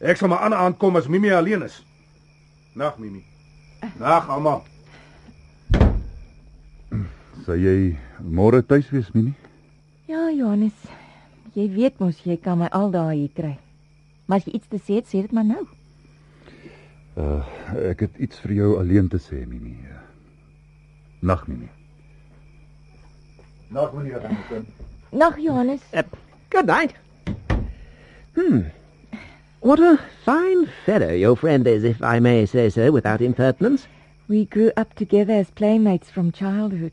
[0.00, 1.82] Ek sal maar aan aand kom as Mimi alleen is.
[2.74, 3.24] Nag Mimi.
[3.98, 4.64] Nag almal.
[7.46, 9.32] Sal jy môre tuis wees, Mimi?
[10.06, 10.76] Ja, Johannes.
[11.54, 13.54] Jy weet mos jy kan my aldaar hier kry.
[14.26, 15.62] Maar as jy iets te sê het, sê dit maar nou.
[17.14, 17.46] Uh,
[17.92, 19.76] ek het iets vir jou alleen te sê, Mimi.
[21.24, 21.70] Nag Mimi.
[23.74, 24.66] Nag meneer Hamilton.
[25.10, 25.80] Nag Johannes.
[25.92, 26.02] Uh,
[26.50, 26.94] good night.
[28.34, 28.66] Hmm.
[29.60, 33.86] What a fine fellow your friend is, if I may say so, without impertinence.
[34.28, 36.92] We grew up together as playmates from childhood.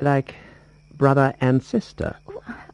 [0.00, 0.34] Like
[0.98, 2.16] brother and sister.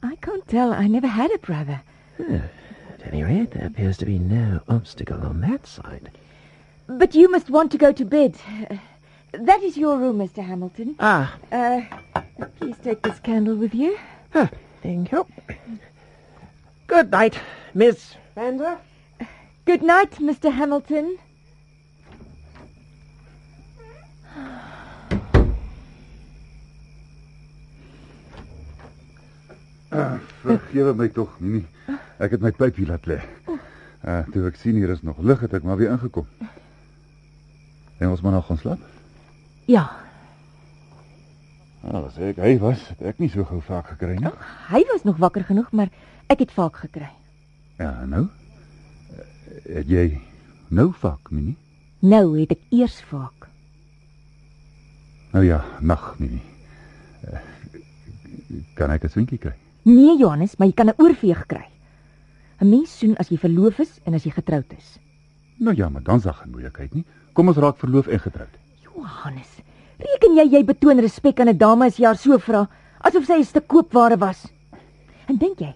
[0.03, 0.73] I can't tell.
[0.73, 1.81] I never had a brother.
[2.19, 6.11] At any rate, there appears to be no obstacle on that side.
[6.87, 8.37] But you must want to go to bed.
[8.71, 8.77] Uh,
[9.33, 10.43] that is your room, Mr.
[10.45, 10.97] Hamilton.
[10.99, 11.83] Ah, Uh,
[12.59, 13.99] please take this candle with you.
[14.35, 14.51] ah,
[14.83, 15.27] thank you.
[16.87, 17.39] Good night,
[17.75, 18.79] Miss Vander.
[19.65, 20.51] Good night, Mr.
[20.53, 21.19] Hamilton.
[29.91, 31.65] Vergewe my tog, Mimi.
[32.21, 33.19] Ek het my pypie laat lê.
[34.01, 36.27] Uh, toe ek sien hier is nog lig, het ek maar weer ingekom.
[38.01, 38.87] En ons maar nog gaan slaap.
[39.69, 39.89] Ja,
[41.81, 44.29] Nou, as ek hy was, het ek nie so gou vaak gekry nie.
[44.69, 45.89] hy was nog wakker genoeg, maar
[46.29, 47.09] ek het vaak gekry.
[47.81, 48.27] Ja, nou.
[49.65, 50.21] Het jy
[50.69, 51.55] nou vaak, Mimi?
[52.05, 53.49] Nou het ek eers vaak.
[55.33, 56.43] Nou ja, nag, Mimi.
[57.25, 57.41] Uh,
[58.77, 59.55] kan ek 'n swinkie kry?
[59.91, 61.67] Nee, Johannes, maar jy kan 'n oorveeg kry.
[62.61, 64.99] 'n Mens soen as jy verloof is en as jy getroud is.
[65.59, 67.05] Nou ja, maar dan sag geen moeilikheid nie.
[67.33, 68.55] Kom ons raak verloof en getroud.
[68.83, 69.51] Johannes,
[69.99, 72.69] reken jy jy betoon respek aan 'n dame as jy haar so vra,
[73.01, 74.47] asof sy 'n stuk koopware was?
[75.27, 75.75] En dink jy,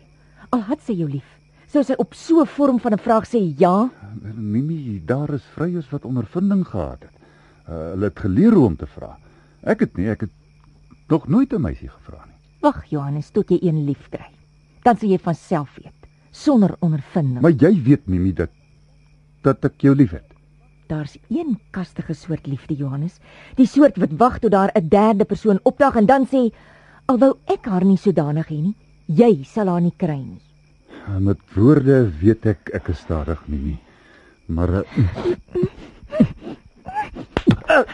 [0.50, 1.27] al het sy jou lief,
[1.66, 3.90] sou sy op so 'n vorm van 'n vraag sê ja?
[4.35, 7.12] Mimi, daar is vryers wat ondervinding gehad het.
[7.68, 9.18] Uh, hulle het geleer hoe om te vra.
[9.62, 10.31] Ek het nie, ek het
[11.09, 12.34] nog nooit 'n meisie gevra nie.
[12.64, 14.31] Wag, Johannes, tot jy een lief kry.
[14.87, 17.42] Dan sal jy van self weet, sonder ondervinding.
[17.44, 18.53] Maar jy weet Mimi dat
[19.44, 20.24] dat ek jou liefhet.
[20.88, 23.20] Daar's een kastige soort liefde, Johannes.
[23.59, 26.53] Die soort wat wag tot daar 'n derde persoon opdag en dan sê,
[27.07, 28.74] "Alwou ek haar nie sodanig hê nie,
[29.07, 30.40] jy sal haar nie kry nie."
[31.20, 33.79] Met woorde weet ek ek is stadig Mimi.
[34.46, 34.83] Maar uh,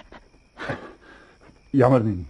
[1.71, 2.25] Jammer Mimi.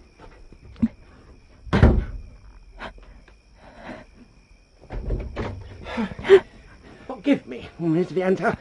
[7.07, 8.57] Forgive me, Miss Vianta.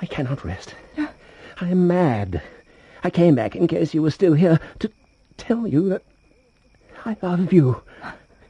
[0.00, 0.74] I cannot rest.
[0.96, 2.42] I am mad.
[3.02, 4.90] I came back in case you were still here to
[5.36, 6.02] tell you that
[7.04, 7.82] I love you.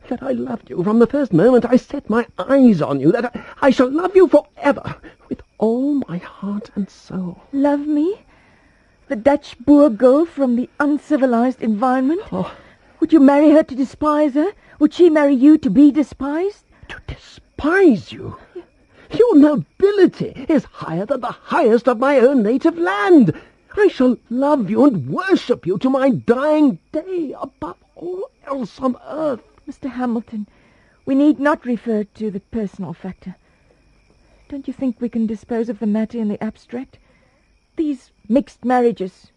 [0.09, 3.13] That I loved you from the first moment I set my eyes on you.
[3.13, 4.97] That I, I shall love you forever
[5.29, 7.41] with all my heart and soul.
[7.53, 8.23] Love me?
[9.09, 12.23] The Dutch Boer girl from the uncivilized environment?
[12.33, 12.55] Oh.
[12.99, 14.53] Would you marry her to despise her?
[14.79, 16.65] Would she marry you to be despised?
[16.89, 18.37] To despise you.
[19.13, 23.39] Your nobility is higher than the highest of my own native land.
[23.77, 28.97] I shall love you and worship you to my dying day above all else on
[29.07, 29.43] earth.
[29.69, 29.91] Mr.
[29.91, 30.47] Hamilton,
[31.07, 33.37] we need not refer to the personal factor.
[34.49, 36.99] Don't you think we can dispose of the matter in the abstract?
[37.77, 39.29] These mixed marriages.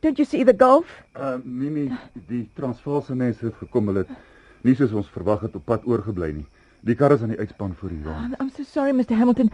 [0.00, 0.86] Don't you see the gulf?
[1.14, 1.90] Uh Mimi,
[2.28, 6.32] die Transvaalse mense het gekom, hulle het nie soos ons verwag het op pad oorgebly
[6.32, 6.46] nie.
[6.84, 8.16] Die kar is aan die uitspan voor hier rond.
[8.16, 9.14] I'm, ah, I'm so sorry, Mr.
[9.16, 9.50] Hamilton.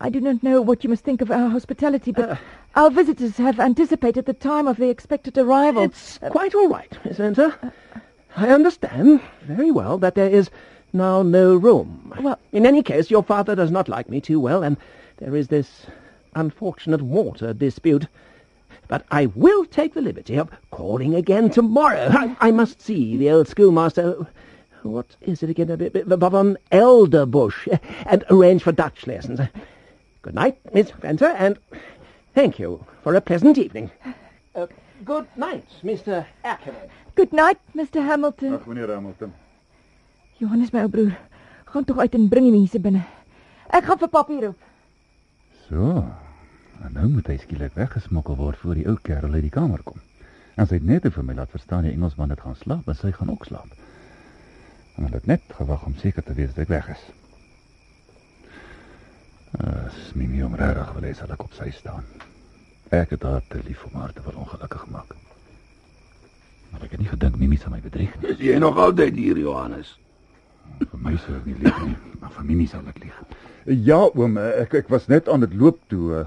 [0.00, 2.36] I do not know what you must think of our hospitality, but uh,
[2.76, 5.82] our visitors have anticipated the time of the expected arrival.
[5.82, 7.52] It's quite all right, Miss Venter.
[7.62, 8.00] Uh, uh,
[8.36, 10.50] I understand very well that there is
[10.92, 12.14] now no room.
[12.20, 14.76] Well- in any case, your father does not like me too well, and
[15.16, 15.86] there is this
[16.36, 18.06] unfortunate water dispute.
[18.86, 22.08] But I will take the liberty of calling again tomorrow.
[22.12, 24.26] I, I must see the old schoolmaster.
[24.82, 25.70] What is it again?
[25.70, 29.40] A bit, bit von Elderbush, and arrange for Dutch lessons.
[30.22, 31.58] Good night, Miss Venter, and
[32.34, 33.90] thank you for a pleasant evening.
[34.54, 34.66] Uh,
[35.04, 36.26] good night, Mr.
[36.44, 36.88] Ackerman.
[37.14, 38.02] Good night, Mr.
[38.04, 38.54] Hamilton.
[38.54, 39.32] Ag meneer Hamilton.
[40.38, 41.16] Johannes, my ou broer,
[41.72, 43.02] gaan tog uit en bring die mense binne.
[43.74, 44.66] Ek gaan vir papier roep.
[45.66, 46.04] So.
[46.84, 49.98] En nou moet hy skielik weggesmokkel word voor die ou kerel uit die kamer kom.
[50.54, 53.10] En sy het net vir my laat verstaan die Engelsman het gaan slaap en sy
[53.14, 53.74] gaan ook slaap.
[54.98, 57.02] En hulle het net gewag om seker te wees dat ek weg is.
[59.62, 62.02] As Mimi om regtig wil hê sal ek op sy staan.
[62.90, 65.14] Ek het haar te lief om haar te wil ongelukkig maak.
[66.72, 68.32] Maar ek het nie gedink Mimi sal my bedrieg nie.
[68.34, 69.94] Is jy nog altyd hier, Johannes?
[70.82, 73.22] Vir my sou ek nie lieg nie, maar vir Mimi sal ek lieg.
[73.86, 76.26] Ja, oom, ek ek was net aan dit loop toe uh,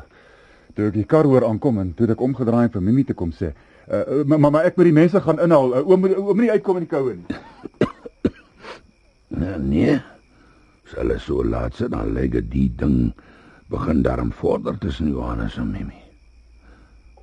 [0.78, 3.36] toe ek die kar hoor aankom en toe ek omgedraai en vir Mimi te kom
[3.36, 3.52] sê.
[3.92, 5.82] Uh, maar, maar ek moet die mense gaan inhaal.
[5.84, 7.42] Oom oom moet nie uitkom in die koue nie.
[9.32, 9.96] Nee, nee.
[10.86, 13.14] As hulle so laat sit, dan lê dit die ding
[13.72, 16.02] begin daarom vorder tussen Johannes en Mimi.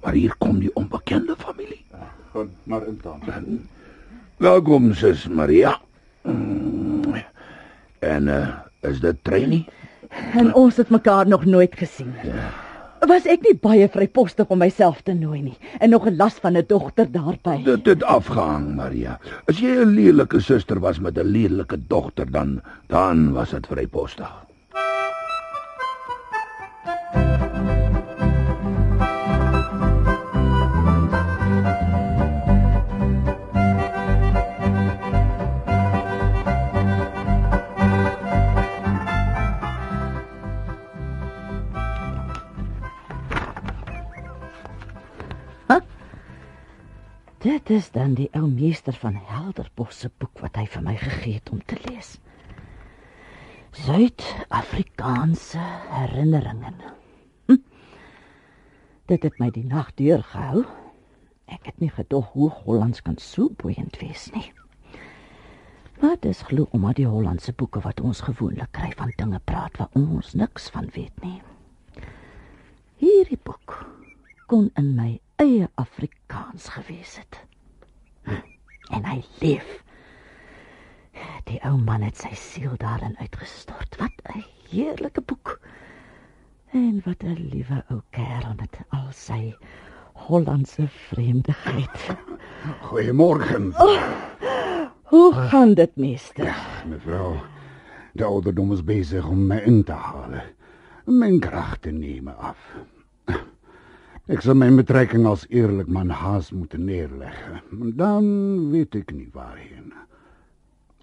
[0.00, 1.84] Maar hier kom die onbekende familie.
[2.32, 3.20] Gaan maar in dan.
[4.36, 5.80] Welkom sis Maria.
[7.98, 8.48] En uh,
[8.80, 9.66] is dit Trainie?
[10.32, 12.14] En ons het mekaar nog nooit gesien.
[13.06, 16.56] Was ek nie baie vrypostig om myself te nooi nie en nog 'n las van
[16.56, 17.62] 'n dogter daarby.
[17.64, 19.18] Dit het afgehang, Maria.
[19.46, 24.47] As jy 'n lelike suster was met 'n lelike dogter dan dan was dit vrypostig.
[47.38, 51.36] Dit is dan die ou meester van Helderbos se boek wat hy vir my gegee
[51.36, 52.16] het om te lees.
[53.78, 56.72] Suid-Afrikaanse herinneringe.
[57.46, 57.60] Hm.
[59.06, 60.64] Dit het my die nag deurgehou.
[61.46, 64.50] Ek het nie gedog hoe Hollands kan so boeiend wees nie.
[66.02, 69.94] Maar dis glo omdat die Hollandse boeke wat ons gewoonlik kry van dinge praat waar
[69.94, 71.38] ons niks van weet nie.
[72.98, 73.78] Hierdie boek
[74.50, 77.38] kon in my eie Afrikaans gewees het.
[78.90, 79.66] En hy leef.
[81.48, 83.96] Die ou man het sy siel daarin uitgestort.
[84.00, 85.58] Wat 'n heerlike boek.
[86.72, 89.54] En wat 'n liewe ou kerel met al sy
[90.12, 92.16] Hollandse vreemdigheid.
[92.80, 93.72] Goeiemorgen,
[95.02, 96.56] Hoe gaan dit, meester?
[96.88, 97.36] mevrouw.
[98.12, 100.42] De ouderdom is bezig om mij in te halen.
[101.04, 102.58] Mijn krachten nemen af.
[104.28, 107.62] Ik zal mijn betrekking als eerlijk man haast moeten neerleggen.
[107.70, 109.92] Dan weet ik niet waarheen.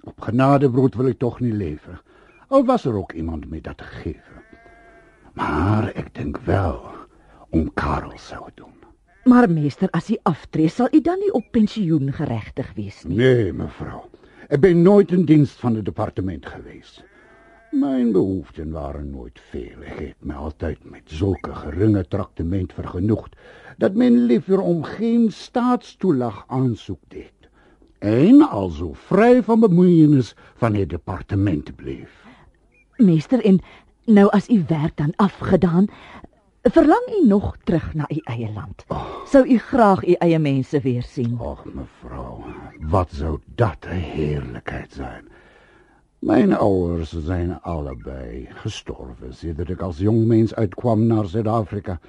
[0.03, 2.01] Op genadebrood wil ik toch niet leven.
[2.47, 4.43] Al was er ook iemand mee dat te geven.
[5.33, 6.85] Maar ik denk wel
[7.49, 8.73] om Karel zou het doen.
[9.23, 13.03] Maar meester, as hy aftree, sal u dan nie op pensioen geregtig wees.
[13.07, 14.09] Nee, mevrouw.
[14.47, 17.03] Ik ben nooit in dienst van het departement geweest.
[17.79, 19.81] Mijn behoeften waren nooit veel.
[19.81, 23.35] Ik heb me altijd met zulke geringe traktement vergenoegd
[23.77, 27.33] dat men liever om geen staatstoelag aanzoek deed.
[27.99, 32.23] En al zo vrij van bemoeienis van het departement bleef.
[32.95, 33.59] Meester, en
[34.05, 35.85] nou as u werk dan afgedaan,
[36.61, 38.85] verlang u nog terug na u eie land?
[39.25, 41.39] Sou u graag u eie mense weer sien?
[41.39, 42.43] Och, mevrouw,
[42.79, 45.27] wat zou dat een heerlijkheid zijn.
[46.25, 51.99] Mijn ouders zijn allebei gestorven sedert ik als jongmens uitkwam naar Zuid-Afrika.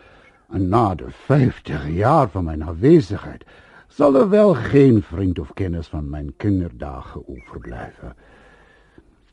[0.50, 3.44] En na de vijftig jaar van mijn afwezigheid
[3.88, 8.16] zal er wel geen vriend of kennis van mijn kinderdagen overblijven.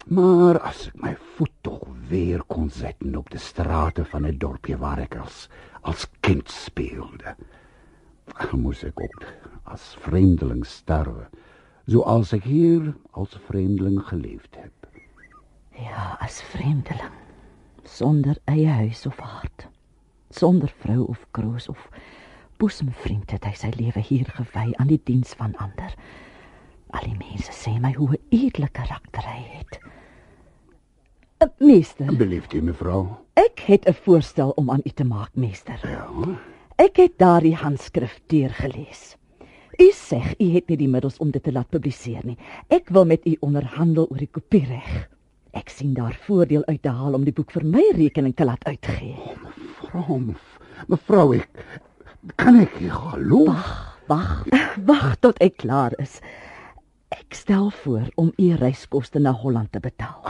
[0.05, 4.77] Maar als ik mijn voet toch weer kon zetten op de straten van het dorpje
[4.77, 5.49] waar ik als,
[5.81, 7.35] als kind speelde,
[8.51, 9.23] moest ik ook
[9.63, 11.29] als vreemdeling sterven,
[11.85, 14.71] zoals ik hier als vreemdeling geleefd heb.
[15.69, 17.11] Ja, as vreemdeling,
[17.83, 19.67] sonder eie huis of hart,
[20.29, 21.89] sonder vrou of kroos of
[22.57, 25.95] boesemvriend het hy sy lewe hier gewy aan die diens van ander.
[26.93, 29.79] Al die mense sê my hoe 'n edele karakter hy het.
[31.43, 33.25] Uh, meester, Beleeft u, mevrouw?
[33.33, 35.79] ek het 'n voorstel om aan u te maak, meester.
[35.89, 36.07] Ja.
[36.75, 39.17] Ek het daardie handskrif deurgelees.
[39.79, 42.37] U sê u het nie die middels om dit te laat publiseer nie.
[42.69, 45.07] Ek wil met u onderhandel oor die kopiereg.
[45.53, 48.63] Ek sien daar voordeel uit te haal om die boek vir my rekening te laat
[48.65, 49.15] uitgee.
[49.43, 51.49] Mevrouw, mev- mevrouw, ik...
[52.35, 53.63] Kan ik je geloven?
[54.07, 54.45] Wag,
[54.85, 56.19] wag tot ek klaar is.
[57.09, 60.23] Ek stel voor om u reiskoste na Holland te betaal,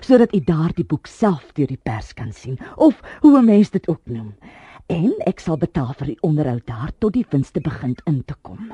[0.00, 3.88] sodat u daardie boek self deur die pers kan sien of hoe 'n mens dit
[3.88, 4.34] ook noem.
[4.88, 8.70] En ek sal betaal vir die onderhoud daar tot die winste begin in te kom.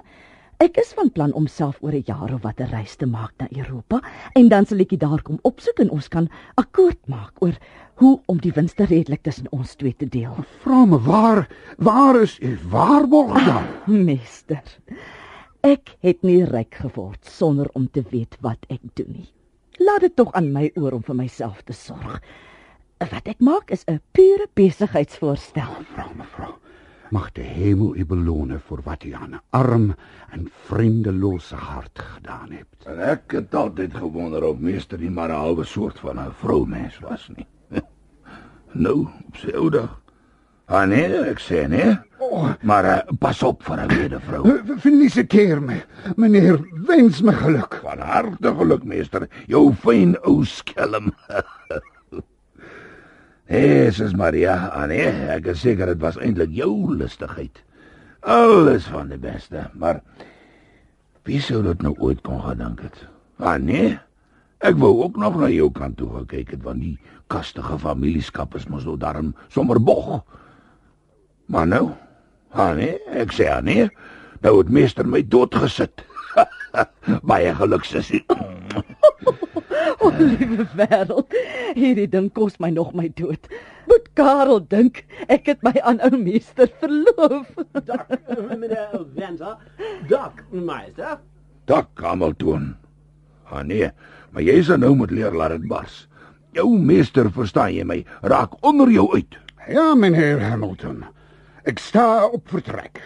[0.63, 3.33] Ek is van plan om self oor 'n jaar of wat 'n reis te maak
[3.39, 3.99] na Europa
[4.35, 7.59] en dan sal ek u daar kom opsoek en ons kan akkoord maak oor
[7.95, 10.37] hoe om die winste redelik tussen ons twee te deel.
[10.39, 11.49] Mevrouw, maar waar,
[11.79, 13.65] waar is uw waarborg dan?
[14.05, 14.63] Meester,
[15.63, 19.33] ek het nie ryk geword sonder om te weet wat ek doen nie.
[19.79, 22.23] Laat dit tog aan my oor om vir myself te sorg.
[22.99, 25.71] Wat ek maak is 'n pure besigheidsvoorstel.
[25.79, 26.59] Mevrouw, mevrouw,
[27.11, 29.95] mag de hemel u belonen voor wat u aan een arm
[30.31, 32.85] en vriendeloze hart gedaan hebt.
[32.87, 36.99] En ek het altyd gewonder of meester nie maar 'n halwe soort van 'n vroumens
[36.99, 37.47] was nie.
[38.85, 40.03] nou, op sy ou dag.
[40.67, 41.99] Ah nee, ek sê nee.
[42.63, 44.63] Maar uh, pas op vir 'n medevrou.
[44.79, 45.83] Feliciteer me,
[46.17, 47.81] meneer, wens me geluk.
[47.83, 49.29] Van harte geluk, meester.
[49.47, 51.13] Jou fyn ou skelm.
[53.51, 57.61] Nee, sis Maria, ah nee, ek is seker dit was eintlik jou lustigheid.
[58.25, 60.01] Alles van die beste, maar
[61.29, 63.03] wie sou dit nou ooit kon gedink het?
[63.37, 63.99] Ah nee.
[64.65, 66.97] Ek wou ook nog na jou kant toe gekyk het want die
[67.29, 70.23] kastige familieskap is mos nou darm sommer bog.
[71.53, 71.85] Maar nou,
[72.57, 73.91] ah nee, ek sê ah nee.
[74.41, 76.05] Nou het meester my doodgesit.
[77.29, 78.25] Baie geluk sussie.
[79.99, 81.35] O, oh, liewe wêreld.
[81.77, 83.49] Hierdie ding kos my nog my dood.
[83.91, 87.51] Moet Karel dink ek het my aan ou meester verloof.
[88.49, 89.57] Meneer Venter,
[90.09, 91.19] Doc, meester.
[91.69, 92.75] Dak Kameltoon.
[93.49, 93.91] Ah nee,
[94.33, 96.05] maar jy sal nou moet leer laat dit bars.
[96.57, 99.39] Jou meester, verstaan jy my, raak onder jou uit.
[99.69, 101.05] Ja, meneer Hamilton.
[101.65, 103.01] Ik sta op vertrek.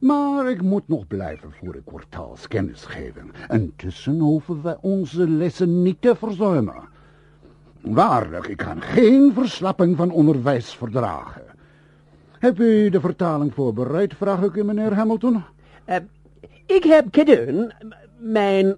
[0.00, 3.30] Maar ik moet nog blijven voor ik kwartaals kennis geven.
[3.48, 6.88] Intussen hoeven wij onze lessen niet te verzuimen.
[7.80, 11.42] Waarlijk, ik kan geen verslapping van onderwijs verdragen.
[12.38, 15.42] Heb u de vertaling voorbereid, vraag ik u, meneer Hamilton?
[15.88, 15.96] Uh,
[16.66, 17.72] ik heb gedaan
[18.18, 18.76] mijn...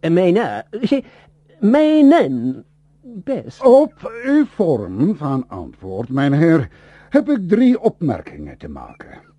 [0.00, 0.38] Mijn...
[1.60, 2.64] Mijn...
[3.02, 3.62] Best.
[3.62, 6.68] Op uw vorm van antwoord, mijn heer,
[7.08, 9.32] heb ik drie opmerkingen te maken.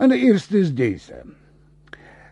[0.00, 1.22] En de eerste is deze.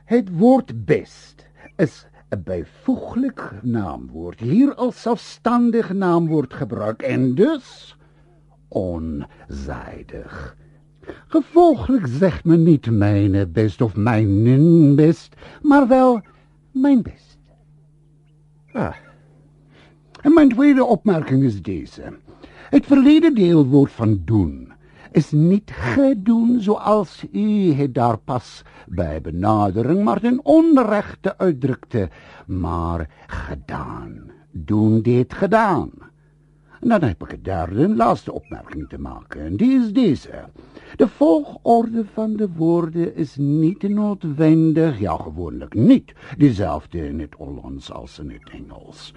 [0.05, 1.47] Het woord best
[1.77, 7.97] is een bijvoeglijk naamwoord, hier als zelfstandig naamwoord gebruikt en dus
[8.69, 10.57] onzijdig.
[11.27, 16.21] Gevolglijk zegt men niet mijn best of mijn best, maar wel
[16.73, 17.39] mijn best.
[18.73, 18.95] Ah,
[20.23, 22.17] En mijn tweede opmerking is deze.
[22.71, 24.68] Het verleden deelwoord van doen
[25.19, 32.09] is niet gedoen zoals u het daar pas bij benadering maar ten onrechte uitdrukte,
[32.47, 34.31] maar gedaan.
[34.51, 35.91] Doen dit gedaan.
[36.81, 40.45] Dan heb ik een derde en laatste opmerking te maken, en die is deze.
[40.97, 47.93] De volgorde van de woorden is niet noodwendig, ja gewoonlijk niet, dezelfde in het Hollands
[47.93, 49.15] als in het Engels.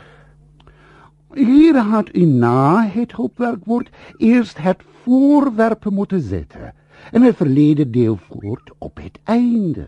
[1.34, 6.74] Hier had u na het hoopwerkwoord eerst het voorwerp moeten zetten
[7.12, 9.88] en het verleden deelwoord op het einde.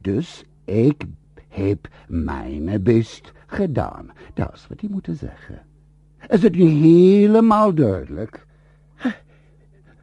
[0.00, 1.04] Dus ik
[1.48, 4.10] heb mijn best gedaan.
[4.34, 5.62] Dat is wat u moet zeggen.
[6.28, 8.46] Is het nu helemaal duidelijk?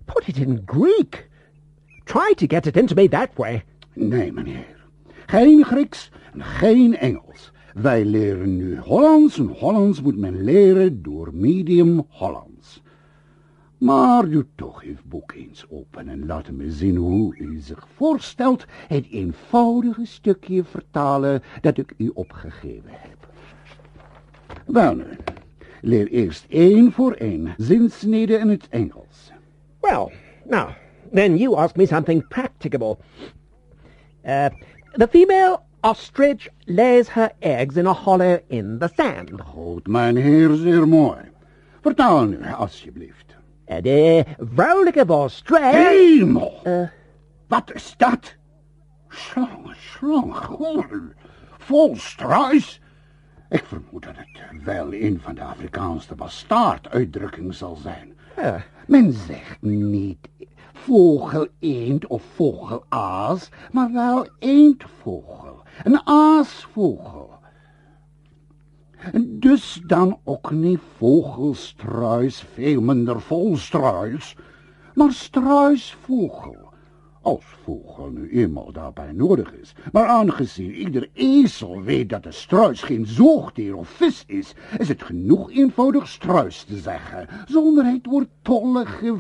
[0.06, 1.30] put it in Greek.
[2.06, 3.64] Try to get it into me that way.
[3.94, 4.76] Nee, meneer.
[5.26, 7.52] Geen Grieks en geen Engels.
[7.74, 12.82] Wij leren nu Hollands en Hollands moet men leren door medium Hollands.
[13.78, 18.66] Maar doe toch uw boek eens open en laat me zien hoe u zich voorstelt
[18.88, 23.30] het eenvoudige stukje vertalen dat ik u opgegeven heb.
[24.66, 25.06] Wel nu,
[25.82, 29.32] leer eerst één voor één zinsnede in het Engels.
[29.80, 30.12] Well,
[30.46, 30.70] now,
[31.14, 32.98] then you ask me something practicable.
[34.26, 34.46] Uh,
[34.92, 39.42] the female ostrich lays her eggs in a hollow in the sand.
[39.42, 41.20] Goed, mijn heer, zeer mooi.
[41.82, 43.36] Vertaal nu, alsjeblieft.
[43.68, 45.72] Uh, de vrouwelijke ostrich...
[45.72, 46.60] Hemel!
[46.64, 46.88] Eh.
[47.48, 48.36] Wat is dat?
[49.08, 50.86] Slang, slang, goh,
[51.58, 52.82] vol struis.
[53.50, 58.14] Ik vermoed dat het wel een van de Afrikaanse bastaarduitdrukkingen zal zijn.
[58.38, 58.64] Ja.
[58.88, 60.30] Men zegt niet
[60.74, 65.51] vogel eend of vogelaas, maar wel eendvogel,
[65.84, 67.30] een aasvogel.
[69.26, 74.36] Dus dan ook niet vogelstruis, veel minder volstruis,
[74.94, 76.70] maar struisvogel.
[77.22, 79.74] Als vogel nu eenmaal daarbij nodig is.
[79.92, 85.04] Maar aangezien ieder ezel weet dat de struis geen zoogdier of vis is, is het
[85.04, 89.16] genoeg eenvoudig struis te zeggen, zonder het woord tollige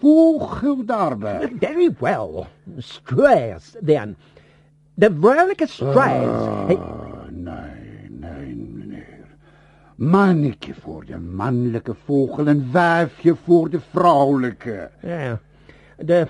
[0.00, 1.52] vogel daarbij.
[1.58, 2.46] Very well.
[2.76, 4.16] Struis, then.
[5.00, 6.22] De vrouwelijke struis...
[6.66, 9.26] he- Ah, nee, nee, meneer.
[9.96, 14.90] Mannetje voor de mannelijke vogel en wijfje voor de vrouwelijke.
[15.02, 15.40] Ja.
[15.98, 16.26] De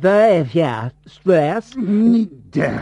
[0.00, 1.74] vijfja struis...
[1.86, 2.78] Niet de.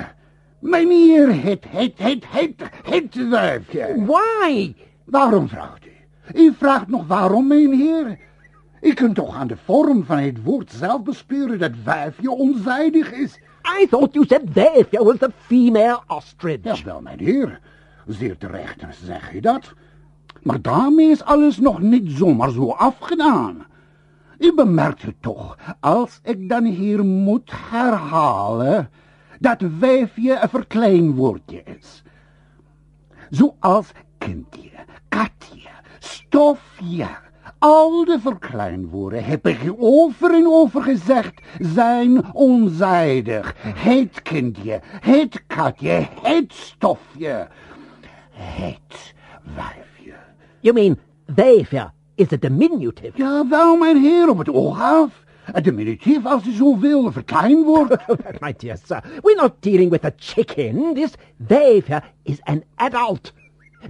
[0.61, 4.05] Meneer, het, het, het, het, het wijfje.
[4.07, 4.74] Why?
[5.05, 5.91] Waarom vraagt u?
[6.34, 8.18] U vraagt nog waarom, meneer?
[8.80, 13.41] U kunt toch aan de vorm van het woord zelf bespeuren dat wijfje onzijdig is.
[13.67, 16.61] I thought you said vijfja was the female ostrich.
[16.62, 17.61] Ja, wel, meneer.
[18.07, 19.75] Zeer terecht zeg je dat.
[20.43, 23.67] Maar daarmee is alles nog niet zomaar zo afgedaan.
[24.39, 28.91] U bemerkt het toch, als ik dan hier moet herhalen,
[29.41, 32.03] dat wijfje een verkleinwoordje is.
[33.31, 34.71] Zoals kindje,
[35.09, 37.09] katje, stofje,
[37.67, 43.55] al de verkleinwoorden heb ik over en over gezegd, zijn onzijdig.
[43.59, 47.49] Het kindje, het katje, het stofje,
[48.31, 49.14] het
[49.55, 50.14] wijfje.
[50.61, 50.99] You mean
[51.35, 53.12] Weefja is a diminutive?
[53.14, 55.25] Ja, wel, mijn heer, op het oog af.
[55.53, 57.93] Het diminutief als zoveel verkleinwoord.
[58.07, 60.95] Oh, my dear sir, we're not dealing with a chicken.
[60.95, 63.33] This Weefja is an adult.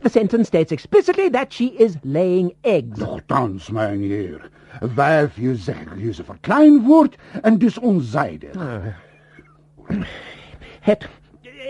[0.03, 2.99] The sentence states explicitly that she is laying eggs.
[2.99, 4.51] Nochtans, mijn heer.
[4.95, 8.51] Wijfje zeg je ze verkleinwoord en dus onzijdig.
[10.81, 11.09] Het,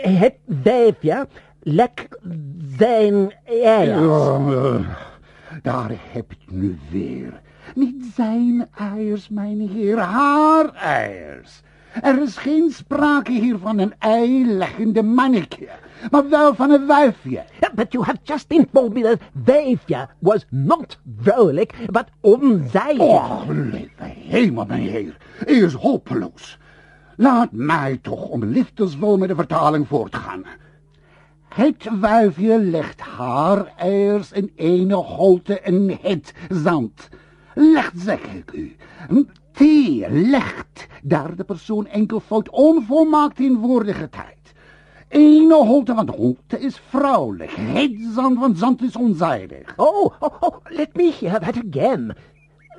[0.03, 1.27] het Weefja
[1.63, 2.09] lek
[2.77, 4.01] zijn eiers.
[4.01, 4.89] Ja, eh,
[5.63, 7.41] daar heb het nu weer.
[7.75, 11.63] Niet zijn eiers, mijn heer, haar eiers.
[12.03, 15.69] Er is geen sprake hier van een eileggende mannetje,
[16.11, 17.31] maar wel van een wijfje.
[17.31, 23.01] Yeah, But you have just informed me that Weefja was not vrolijk, but onzijdig.
[23.01, 26.59] Och, lieve hemel, mijn heer, hij is hopeloos.
[27.17, 30.45] Laat mij toch om liefdeswil met de vertaling voortgaan.
[31.49, 37.09] Het wijfje legt haar eiers in ene holte in het zand.
[37.55, 38.77] Legt, zeg ik u.
[39.57, 39.61] T
[40.09, 44.53] legt, derde persoon enkelvoud onvolmaakt in woordige tijd.
[45.09, 47.51] Ene holte, want holte is vrouwelijk.
[47.51, 49.73] Het zand, want zand is onzijdig.
[49.77, 52.17] Oh, oh, oh, let me hear that again.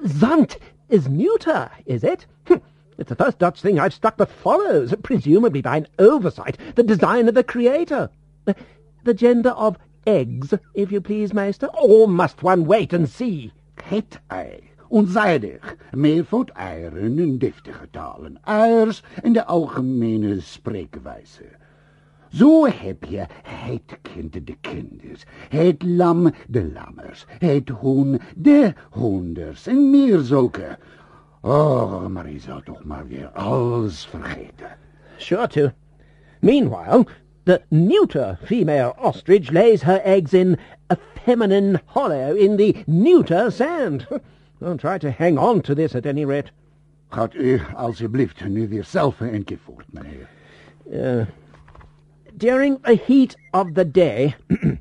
[0.03, 0.57] Zand
[0.87, 2.27] is neuter, is it?
[2.43, 2.53] Hm.
[2.97, 7.27] It's the first Dutch thing I've struck that follows, presumably by an oversight, the design
[7.27, 8.09] of the creator.
[8.45, 8.55] The,
[9.03, 13.51] the gender of eggs, if you please, Meester, or must one wait and see?
[13.83, 14.59] Het ei,
[14.89, 21.43] onzijdig, meervoud eieren in deftige talen, eiers in de algemene spreekwijze.
[22.29, 29.67] Zo heb je het kind de kinders, het lam de lammers, het hoen de hoenders
[29.67, 30.77] en meer zulke.
[31.41, 34.77] Oh, maar je zou toch maar weer alles vergeten.
[35.17, 35.69] Sure to.
[36.39, 37.05] Meanwhile,
[37.43, 40.57] the neuter female ostrich lays her eggs in
[40.91, 44.07] a feminine hollow in the neuter sand.
[44.61, 46.51] I'll try to hang on to this at any rate.
[47.09, 50.29] Gaat u alsjeblieft nu weer zelf een keer voort, meneer.
[50.91, 51.25] Uh,
[52.33, 54.35] during the heat of the day,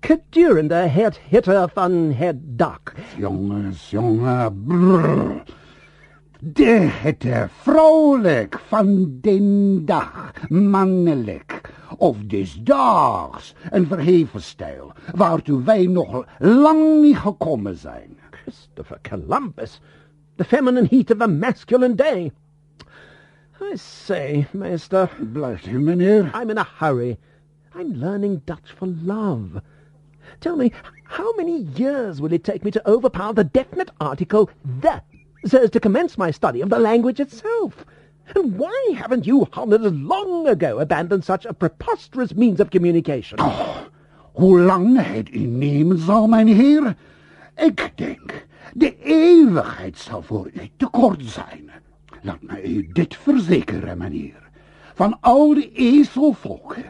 [0.00, 5.42] gedurende het hitte van het dak, Jongens, jongen, brrr.
[6.38, 11.60] De hitte vrolijk van den dag, mannelijk,
[11.96, 18.20] of des daags, een verheven stijl, waartoe wij nog lang niet gekomen zijn.
[18.42, 19.80] Christopher Columbus,
[20.36, 22.32] the feminine heat of a masculine day.
[23.60, 26.30] I say, meester, Blijft u, meneer?
[26.34, 27.18] I'm in a hurry.
[27.74, 29.62] I'm learning Dutch for love.
[30.40, 30.72] Tell me,
[31.04, 35.02] how many years will it take me to overpower the definite article the
[35.44, 37.84] so as to commence my study of the language itself?
[38.34, 43.38] And why haven't you Hollanders long ago abandoned such a preposterous means of communication?
[43.40, 43.86] Oh,
[44.34, 46.96] Hoe lang het u nemen zal, mijn heer?
[47.62, 51.70] Ik denk, de eeuwigheid zal voor u te kort zijn.
[52.22, 54.50] Laat mij u dit verzekeren, meneer.
[54.94, 56.84] Van al de ezelvolken,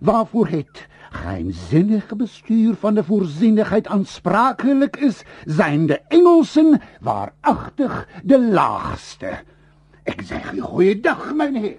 [0.00, 9.42] waarvoor het geheimzinnige bestuur van de voorzienigheid aansprakelijk is, zijn de Engelsen waarachtig de laagste.
[10.04, 11.78] Ik zeg u goeiedag, meneer.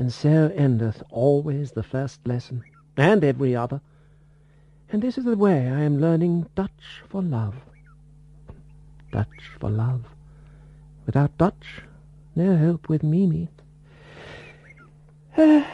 [0.00, 2.64] And so endeth always the first lesson,
[2.96, 3.82] and every other.
[4.90, 7.54] And this is the way I am learning Dutch for love.
[9.12, 10.06] Dutch for love.
[11.04, 11.82] Without Dutch,
[12.34, 13.50] no hope with Mimi.
[15.34, 15.64] Why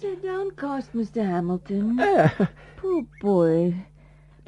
[0.00, 1.24] so downcast, Mr.
[1.24, 2.00] Hamilton?
[2.00, 2.46] Uh,
[2.78, 3.76] Poor boy.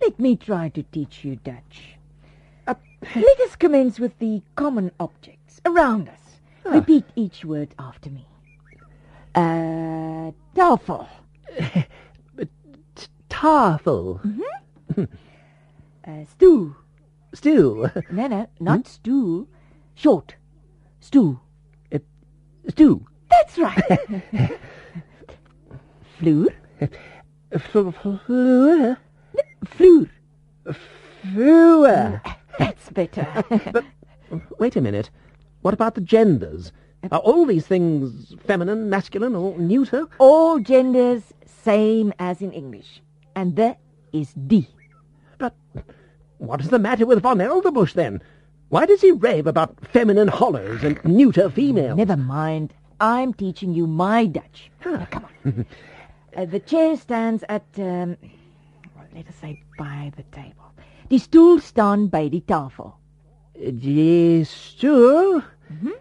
[0.01, 1.99] Let me try to teach you Dutch.
[2.67, 2.75] Uh,
[3.15, 6.41] let us commence with the common objects around us.
[6.65, 8.27] Repeat each word after me.
[9.35, 11.09] Uh, tafel.
[12.95, 14.21] t- tafel.
[14.99, 16.75] Uh, stoel.
[17.35, 17.91] Stool.
[18.11, 19.47] No, no, not stool.
[19.95, 20.35] Short.
[21.01, 21.41] Stoel.
[22.69, 23.03] Stool.
[23.31, 24.01] That's right.
[26.21, 26.55] Vloer.
[27.59, 28.99] Floor.
[29.65, 30.09] Vloer.
[31.23, 32.23] Floor.
[32.59, 33.27] That's better.
[33.73, 33.85] But
[34.59, 35.11] wait a minute.
[35.63, 36.73] What about the genders?
[37.11, 40.07] Are all these things feminine, masculine, or neuter?
[40.19, 41.23] All genders
[41.65, 43.03] same as in English.
[43.35, 43.77] And the
[44.47, 44.69] D.
[45.39, 45.55] But
[46.39, 48.23] what is the matter with von Elderbush then?
[48.69, 51.97] Why does he rave about feminine hollows and neuter females?
[51.97, 52.73] Never mind.
[53.01, 54.71] I'm teaching you my Dutch.
[54.85, 55.67] Now, come on.
[56.35, 58.17] Uh, the chair stands at, um,
[59.15, 60.73] let us say, by the table.
[61.11, 62.95] Die stoel staan by die tafel.
[63.53, 65.43] Die stoel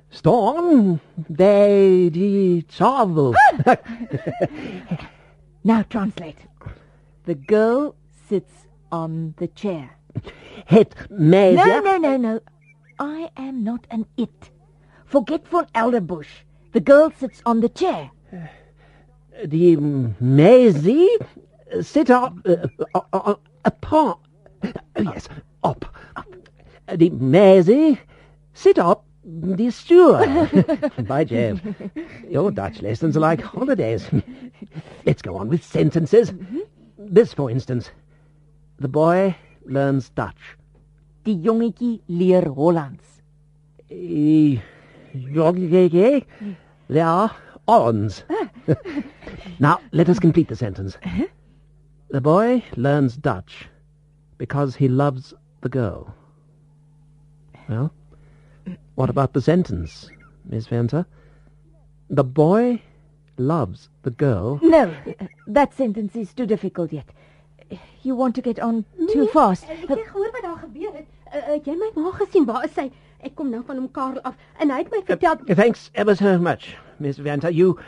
[0.09, 3.33] staan bij die tafel.
[5.61, 6.49] Now translate.
[7.23, 7.95] The girl
[8.27, 8.51] sits
[8.89, 9.89] on the chair.
[10.65, 11.81] Het meisje...
[11.83, 12.39] No, no, no, no.
[12.99, 14.51] I am not an it.
[15.05, 16.43] Forget von Elderbush.
[16.71, 18.11] The girl sits on the chair.
[19.47, 19.77] Die
[20.17, 21.19] meisje
[21.79, 22.33] sit op...
[22.43, 22.63] Uh,
[23.13, 24.17] uh, apart...
[24.93, 25.27] Oh, yes,
[25.59, 25.91] op.
[26.97, 27.97] The meisje
[28.53, 30.47] sit op die stoel.
[31.07, 31.61] By Jove.
[32.29, 34.09] Your Dutch lessons are like holidays.
[35.05, 36.33] Let's go on with sentences.
[36.97, 37.91] This, for instance.
[38.79, 40.57] The boy learns Dutch.
[41.25, 43.21] Die jongetjie leer Hollands.
[43.91, 44.57] Eh,
[45.13, 46.25] Jongetjie,
[46.99, 47.35] are
[47.67, 48.23] ons.
[49.59, 50.97] now, let us complete the sentence.
[52.09, 53.67] The boy learns Dutch
[54.37, 56.13] because he loves the girl.
[57.69, 57.93] Well,
[59.01, 60.11] what about the sentence,
[60.45, 61.07] Miss Venter?
[62.11, 62.79] The boy
[63.37, 64.59] loves the girl.
[64.61, 67.09] No, uh, that sentence is too difficult yet.
[68.03, 69.65] You want to get on too fast.
[69.67, 71.07] Ek het gehoor wat daar gebeur het.
[71.33, 72.91] Uh, uh, jy my ma gesien, waar is sy?
[73.25, 76.37] Ek kom nou van hom Karel af en hy het my vertel Thanks ever so
[76.37, 77.49] much, Miss Venter.
[77.49, 77.79] You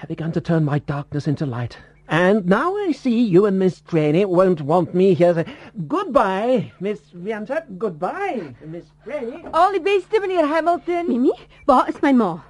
[0.00, 1.76] have begun to turn my darkness into light.
[2.08, 5.34] And now I see you and Miss Trainee won't want me here.
[5.34, 5.44] So
[5.88, 7.64] goodbye, Miss Venter.
[7.78, 9.42] Goodbye, Miss Trainee.
[9.52, 11.08] Al die beste, meneer Hamilton.
[11.08, 11.32] Mimi,
[11.66, 12.44] waar is my ma?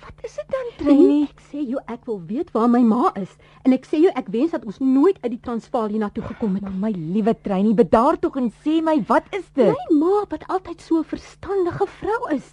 [0.00, 1.28] Wat is dit dan, Trini?
[1.30, 3.30] ek sê jou ek wil weet waar my ma is
[3.64, 6.64] en ek sê jou ek wens dat ons nooit uit die Transvaal hiernatoe gekom het.
[6.66, 9.70] Maar my liewe Trini, bedaar tog en sê my, wat is dit?
[9.70, 12.52] My ma wat altyd so 'n verstandige vrou is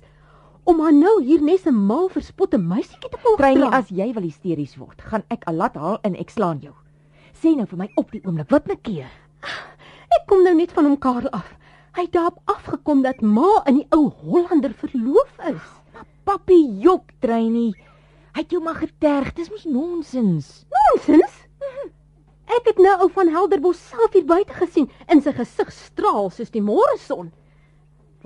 [0.68, 3.70] om haar nou hier nes 'n mal verspotte meisietjie te kom dra.
[3.72, 6.74] as jy wil hysteries word, gaan ek 'n lat haal en ek slaan jou.
[7.34, 9.12] Sê nou vir my op die oomblik, wat maak keer?
[10.18, 11.56] Ek kom nou net van hom Karel af.
[11.96, 15.68] Hy het daarop afgekom dat ma in die ou Hollander verloof is.
[16.24, 17.74] Papi jok, Trini.
[18.34, 19.34] Hy het jou maar geterg.
[19.34, 20.66] Dis mos nonsens.
[20.70, 21.48] Nonsens.
[22.48, 26.52] Ek het nou ou van Helderbos self hier buite gesien en sy gesig straal soos
[26.54, 27.32] die môre son.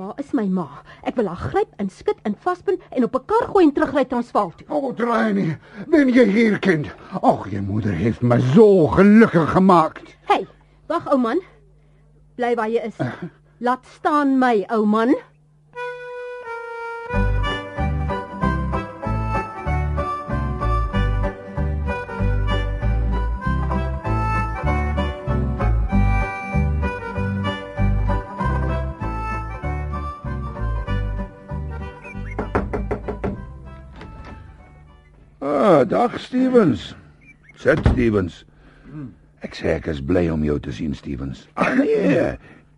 [0.01, 0.65] Waar is my ma?
[1.05, 4.05] Ek wil haar gryp en skud en vasbind en op 'n kar gooi en terugry
[4.05, 4.65] Transvaal toe.
[4.69, 6.87] Oh, Draini, ben je hier, kind?
[7.21, 10.17] Och, je moeder heeft me zo gelukkig gemaakt.
[10.25, 10.47] Hey,
[10.87, 11.41] wag ou man.
[12.35, 12.95] Bly waar jy is.
[13.57, 15.15] Laat staan my ou man.
[35.91, 36.95] Dag Stevens.
[37.59, 38.45] Sit Stevens.
[39.43, 41.41] Ek sê ek is bly om jou te sien Stevens.
[41.59, 42.29] Ah, nee.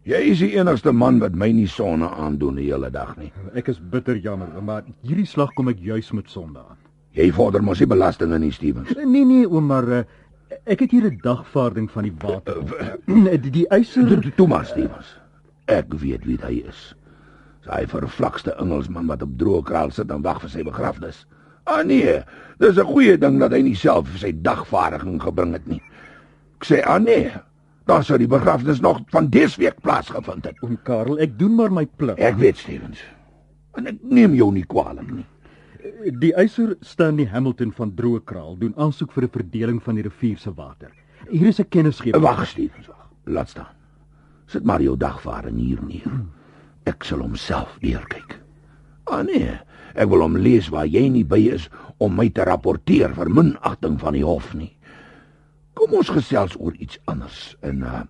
[0.10, 3.30] Jy is die enigste man wat my nie sonne aandoen die hele dag nie.
[3.54, 6.80] Ek is bitter jammer, maar hierdie slag kom ek juis met sonde aan.
[7.14, 8.90] Jy vorder mos nie belastinge nie Stevens.
[8.98, 10.02] Nee nee, oom, maar uh,
[10.66, 12.66] ek het hier 'n dagvaarding van die water.
[13.46, 15.14] die, die eiser Thomas Stevens.
[15.70, 16.96] Ek weet wie hy is.
[17.70, 21.28] Sy vervlakste Engelsman wat op droë kraal sit en wag vir sy begrafnis.
[21.66, 22.22] Ah nee,
[22.60, 25.82] dis 'n goeie ding dat hy nie self sy dagvaarding gebring het nie.
[26.60, 27.32] Ek sê ah nee,
[27.86, 30.56] dan sou die begrafnis nog van dese week plaasgevind het.
[30.64, 32.18] oom Karel, ek doen maar my plig.
[32.18, 33.04] Ek weet Stevens.
[33.76, 35.26] En ek neem jou nie kwaadlik nie.
[36.20, 40.54] Die eiser Stanley Hamilton van Droekraal doen aansoek vir 'n verdeling van die rivier se
[40.54, 40.92] water.
[41.30, 42.22] Hier is 'n kennisgewing.
[42.22, 43.10] Wag Stevens, wag.
[43.26, 43.76] Laat staan.
[44.46, 46.12] Sit maar jou dagvaarding hier neer.
[46.86, 48.40] Ek sal homself deurkyk.
[49.06, 49.60] Ah nee,
[49.94, 54.00] ek wil hom lees waar jy nie by is om my te rapporteer vir minagting
[54.02, 54.72] van die hof nie.
[55.74, 58.04] Kom ons gesels oor iets anders en uh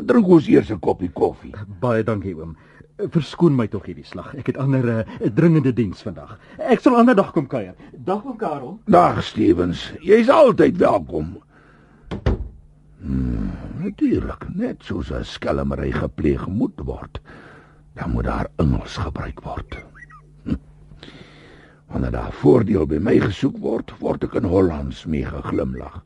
[0.00, 1.54] drink ons eers 'n koppie koffie.
[1.80, 2.56] Baie dankie oom.
[2.96, 4.34] Verskoon my tog hierdie slag.
[4.34, 6.38] Ek het ander 'n uh, dringende diens vandag.
[6.58, 7.74] Ek sal ander dag kom kuier.
[7.92, 8.78] Dag oom Karel.
[8.86, 11.42] Dag Stevens, jy's altyd welkom.
[13.00, 17.20] Hmm, natuurlik, net soos 'n skelmery gepleeg moet word,
[17.94, 19.84] dan moet daar Engels gebruik word.
[21.90, 26.00] Wanneer daar voordeel by my gesoek word, word ek in Hollands mee geglimlag.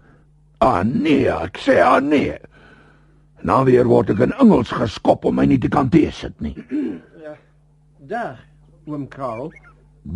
[0.65, 2.39] Ah nee, ek sê ah nee.
[3.45, 6.55] Nou weer word ek in Engels geskop om my nie te kan teesit nie.
[8.15, 8.41] Dag,
[8.89, 9.53] oom Karel.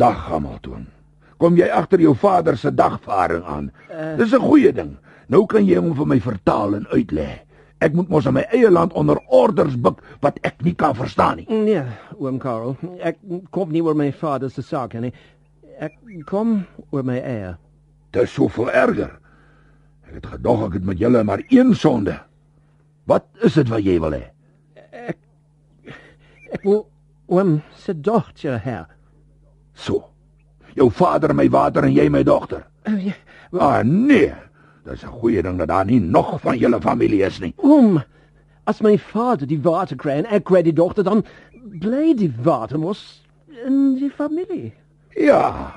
[0.01, 0.87] Dag Hamilton.
[1.39, 3.71] Kom jy agter jou vader se dagvaarding aan?
[4.19, 4.97] Dis 'n goeie ding.
[5.29, 7.29] Nou kan jy hom vir my vertaal en uitlê.
[7.81, 11.37] Ek moet mos in my eie land onder orders buk wat ek nie kan verstaan
[11.37, 11.47] nie.
[11.49, 11.85] Nee,
[12.19, 12.77] oom Karel.
[13.01, 13.19] Ek
[13.51, 15.13] kom nie oor my vader se sake nie.
[15.79, 15.95] Ek
[16.27, 17.53] kom oor my eie.
[18.11, 19.13] Dis soveel erger.
[20.09, 22.17] Ek het gedog ek het met julle maar een sonde.
[23.07, 24.25] Wat is dit wat jy wil hê?
[26.49, 26.83] Ek wil
[27.31, 28.81] oom se dogter hê.
[29.79, 30.09] So.
[30.75, 32.65] Jou vader my water en jy my dogter.
[32.89, 33.15] Oh, ja.
[33.53, 34.35] Ah nee.
[34.85, 37.55] Dis 'n goeie ding dat daar nie nog van julle familie is nie.
[37.57, 38.03] Oom,
[38.65, 41.25] as my vader die water kry en ek kry die dogter, dan
[41.81, 43.23] bly die water mos
[43.65, 44.73] in die familie.
[45.19, 45.73] Ja.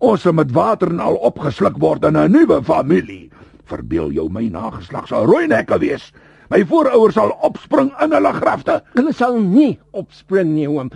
[0.00, 3.30] Ons sal met water en al opgesluk word in 'n nuwe familie.
[3.64, 6.12] Verbeel jou my nageslag sal rooi nekke wees.
[6.50, 8.82] My voorouers sal opspring in hulle grafte.
[8.94, 10.90] Hulle sal nie opspring nie, oom.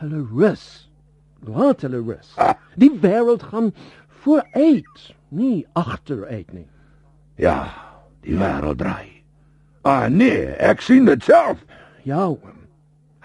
[0.00, 0.88] Hulle rus.
[1.44, 2.32] Laat hulle rus.
[2.38, 2.54] Ah.
[2.76, 3.72] Die wêreld gaan
[4.24, 6.66] vooruit, nie agteruit nie.
[7.36, 7.68] Ja,
[8.24, 9.22] die wêreld draai.
[9.84, 11.60] Ah nee, ek sien dit self.
[12.02, 12.64] Ja, oom.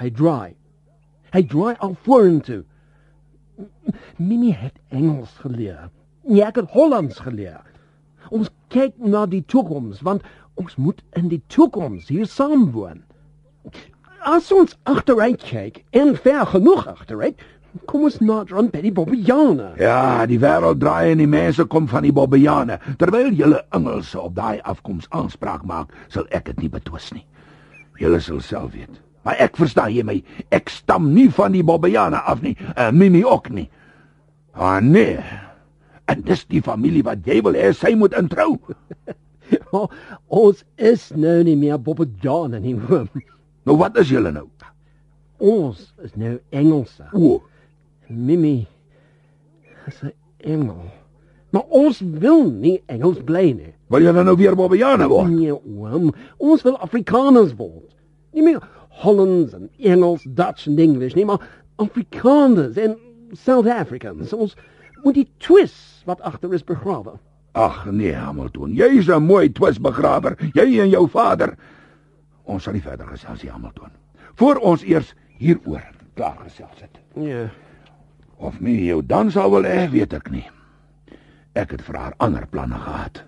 [0.02, 0.56] Hy draai.
[1.32, 2.66] Hy draai al vorentoe.
[4.18, 5.90] Mimi het Engels geleer.
[6.24, 7.62] Nee, ek het Hollands geleer.
[8.30, 10.24] Ons kyk na die toekoms, want
[10.60, 13.02] ons moet in die toekoms hier saam woon.
[14.22, 17.42] As ons agteruit kyk, en ver genoeg agteruit,
[17.90, 19.72] kom ons nader aan by die Bobbejaane.
[19.82, 22.78] Ja, die wêreld draai en die mense kom van die Bobbejaane.
[23.02, 27.26] Terwyl julle Engelse op daai afkoms aanspraak maak, sal ek dit nie betwis nie.
[28.02, 29.02] Julle sal self weet.
[29.26, 30.18] Maar ek verstaan jy my,
[30.50, 33.68] ek stam nie van die Bobbejaane af nie, en Mimi ook nie.
[34.54, 35.20] Ah nee.
[36.10, 38.56] En dis die familie wat jy wil hê sy moet introu.
[39.76, 39.90] Oh,
[40.32, 43.10] ons is nou nie meer Bobbejaane nie, oom.
[43.68, 44.46] Nou wat is julle nou?
[45.44, 47.04] Ons is nou Engelse.
[47.12, 47.42] O,
[48.08, 48.68] Mimi
[49.88, 50.86] is 'n engel.
[51.52, 53.74] Maar ons wil nie Engels bly nie.
[53.92, 55.30] wil julle nou weer Bobbejaane word?
[55.30, 57.92] Nee, oom, ons wil Afrikaners word.
[58.32, 58.62] Nie meer
[59.02, 61.42] Hollands en Engels, Dutch en English nie, maar
[61.82, 62.98] Afrikaners en
[63.34, 64.34] South Africans.
[64.34, 64.56] Ons
[65.04, 67.18] moet die twist wat agter is begrawe.
[67.58, 71.58] Ag nee, Hamilton, jy's 'n mooi twisbegrawer, jy en jou vader.
[72.44, 73.92] Ons sal nie verder gesels nie, Hamilton.
[74.36, 75.84] Voor ons eers hieroor
[76.16, 77.00] klaar gesels het.
[77.16, 77.50] Ja.
[78.38, 80.48] Of my jou dan sal wil hê, weet ek nie.
[81.54, 83.24] Ek het vir haar ander planne gehad.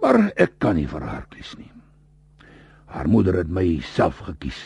[0.00, 1.69] Maar ek kan nie vir haar kies nie.
[2.90, 4.58] Haar moeder het my self gekies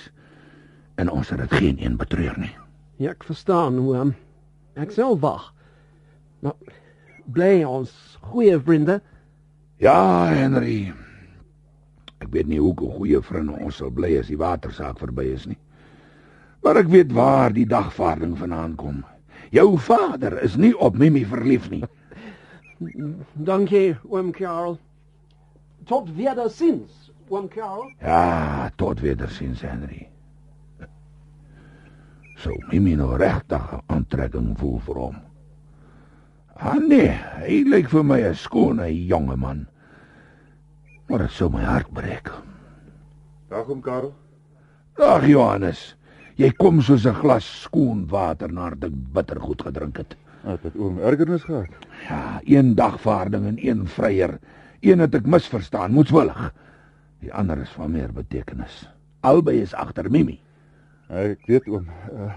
[0.97, 2.53] en ons het dit geen een betreur nie.
[2.97, 4.15] Ja, ek verstaan, oom.
[4.79, 5.51] Ek sal wag.
[6.41, 6.55] Maar
[7.35, 7.93] bly ons
[8.31, 9.01] goeie vriende.
[9.83, 10.95] Ja, Henry.
[12.23, 15.59] Ek weet nie hoe goeie vriende ons sal bly as die watersaak verby is nie.
[16.65, 19.03] Maar ek weet waar die dagvaarding vandaan kom.
[19.53, 21.85] Jou vader is nie op Mimi verlief nie.
[23.51, 24.79] Dankie, oom Karel.
[25.85, 27.93] Tot wederziens, oom Karel.
[28.01, 30.09] Ja, tot wederziens, Henry.
[32.37, 35.17] So Mimi nou regtig 'n aantrekking voel vir hom.
[36.57, 37.11] Ah nee,
[37.41, 39.67] hy lyk vir my 'n skone jonge man.
[41.09, 42.31] Maar dit sou my hart breek.
[43.49, 44.15] Dag oom Karel.
[44.99, 45.97] Ag Johannes,
[46.37, 50.17] jy kom soos 'n glas skoon water nadat ek bittergoed gedrink het.
[50.45, 51.69] Het dit oom ergernis gehad?
[52.09, 54.39] Ja, een dagvaarding en een vryer.
[54.81, 56.53] Een het ek misverstaan, moetswillig.
[57.25, 58.83] Die ander is van meer betekenis.
[59.25, 60.37] Albei is agter Mimi.
[61.09, 62.33] Ek weet oom, uh,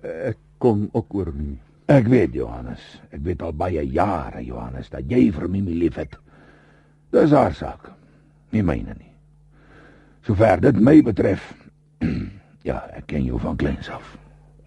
[0.00, 1.58] ek kom ook oor Mimi.
[1.90, 2.80] Ek weet Johannes,
[3.10, 6.14] ek weet al baie jare Johannes dat jy vir Mimi liefhet.
[7.12, 7.90] Dis haar saak,
[8.54, 9.10] nie myne nie.
[10.24, 11.50] Sover dit my betref,
[12.68, 14.14] ja, ek ken jou van kleins af.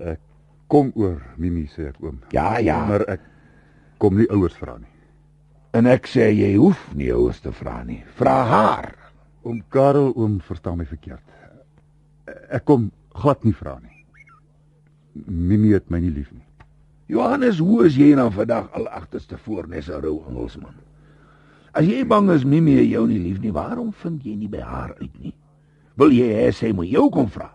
[0.04, 0.20] Ek
[0.70, 2.20] kom oor Mimi sê ek oom.
[2.36, 2.82] Ja, ja.
[2.90, 3.30] Maar ek
[4.04, 4.92] kom nie ouers vra nie.
[5.74, 8.04] En ek sê jy hoef nie ouers te vra nie.
[8.20, 8.92] Vra haar.
[9.44, 11.24] Oom Karel oom verstaan my verkeerd.
[12.50, 14.06] Ek kom glad nie vra nie.
[15.28, 16.46] Mimi het my nie lief nie.
[17.12, 20.74] Johannes, hoe is jy nou vandag al agterste voor nes 'n rou Engelsman?
[21.74, 24.62] As jy bang is Mimi het jou nie lief nie, waarom vind jy nie by
[24.62, 25.34] haar uit nie?
[25.96, 27.52] Wil jy hê sy moet jou kom vra?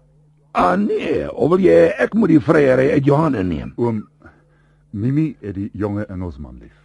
[0.53, 3.72] Ah nee, of wil jy ek moet die vryery uit Johannes neem?
[3.76, 4.09] Oom
[4.91, 6.76] Mimi het die jonge Engelsman lief.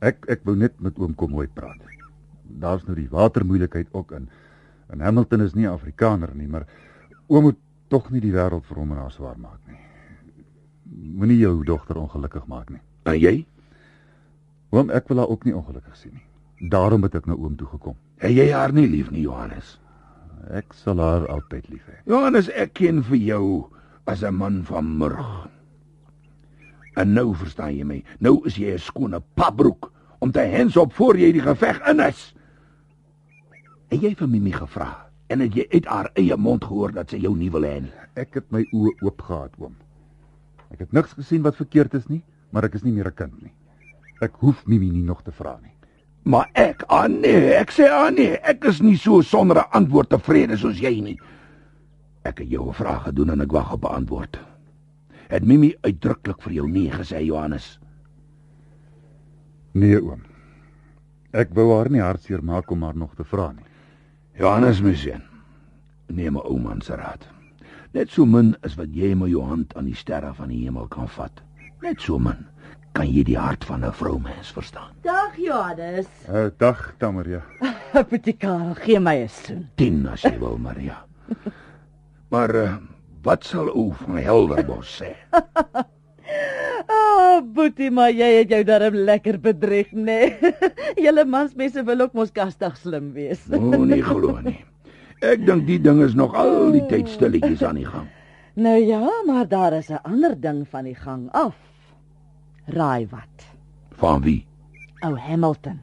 [0.00, 1.93] Ek ek wou net met oom kom mooi praat.
[2.44, 4.28] Daar's nou die watermoeilikheid ook in.
[4.86, 6.66] En Hamilton is nie Afrikaner nie, maar
[7.26, 9.78] oom moet tog nie die wêreld vir hom en haar swaar maak nie.
[11.18, 12.80] Moenie jou dogter ongelukkig maak nie.
[13.04, 13.46] En jy?
[14.74, 16.26] Oom, ek wil haar ook nie ongelukkig sien nie.
[16.70, 17.96] Daarom het ek na oom toe gekom.
[18.22, 19.78] Het jy haar nie lief nie, Johannes?
[20.54, 21.98] Ek sal haar altyd lief hê.
[22.08, 23.44] Johannes, ek ken vir jou
[24.06, 25.48] as 'n man van murg.
[26.96, 28.04] En nou verstaan jy my.
[28.20, 29.92] Nou is jy 'n skone papbroek
[30.24, 32.20] om te hens op voor jy die geveg in is.
[33.92, 34.88] Het jy vir Mimi gevra
[35.28, 37.92] en het jy uit haar eie mond gehoor dat sy jou nie wil hê nie?
[38.16, 39.74] Ek het my oë oop gehad, oom.
[40.72, 42.22] Ek het niks gesien wat verkeerd is nie,
[42.56, 43.52] maar ek is nie meer 'n kind nie.
[44.22, 45.74] Ek hoef Mimi nie nog te vra nie.
[46.24, 50.08] Maar ek, ah nee, ek sê ah nee, ek is nie so sonder 'n antwoord
[50.08, 51.18] tevrede soos jy nie.
[52.24, 54.38] Ek het jou 'n vraag gedoen en ek wag op 'n antwoord.
[55.28, 57.78] Het Mimi uitdruklik vir jou nee gesê, Johannes?
[59.74, 60.20] Nee, oom.
[61.34, 63.66] Ek wou haar nie hartseer maak om haar nog te vra nie.
[64.38, 65.22] Johannes Musien.
[66.06, 67.26] Neem 'n ouma se raad.
[67.92, 70.86] Net so min as wat jy met jou hand aan die sterre van die hemel
[70.86, 71.42] kan vat.
[71.82, 72.46] Net so min
[72.92, 74.94] kan jy die hart van 'n vroumens verstaan.
[75.02, 76.06] Dag Johannes.
[76.28, 77.42] Uh, dag, Tamaria.
[77.92, 79.68] Apothekaar, gee my 'n soen.
[79.74, 81.04] 10 as jy wil, Maria.
[82.30, 82.76] Maar uh,
[83.22, 85.16] wat sal ou van Helderbos sê?
[86.84, 90.02] Ah, oh, boetie, maar jy het jou darm lekker bedrieg, nê?
[90.04, 90.52] Nee.
[91.06, 93.46] Julle mansmense wil ook mos kastig slim wees.
[93.52, 94.58] O, oh, nee glo nie.
[95.24, 98.10] Ek dink die ding is nog al die tyd stilletjies aan die gang.
[98.60, 101.56] Nou ja, maar daar is 'n ander ding van die gang af.
[102.66, 103.46] Raai wat?
[103.90, 104.46] Van wie?
[105.00, 105.80] Ou Hamilton.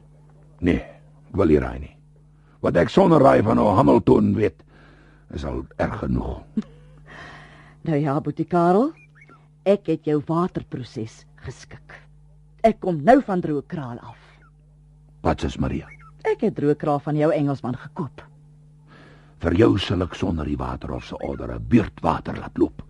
[0.60, 0.82] Nee,
[1.30, 1.96] ek wil nie raai nie.
[2.60, 4.62] Wat ek sonder raai van ou Hamilton weet,
[5.34, 6.42] is al erg genoeg.
[7.82, 8.92] Nou ja, boetie Karel,
[9.64, 11.94] ek het jou waterproses geskik.
[12.62, 14.18] Ek kom nou van droë kraal af.
[15.22, 15.88] Wat is Maria?
[16.26, 18.22] Ek het droë kraal van jou Engelsman gekoop.
[19.42, 22.82] Vir jou sal ek sonder die waterhof se order 'n beurtwater laat loop.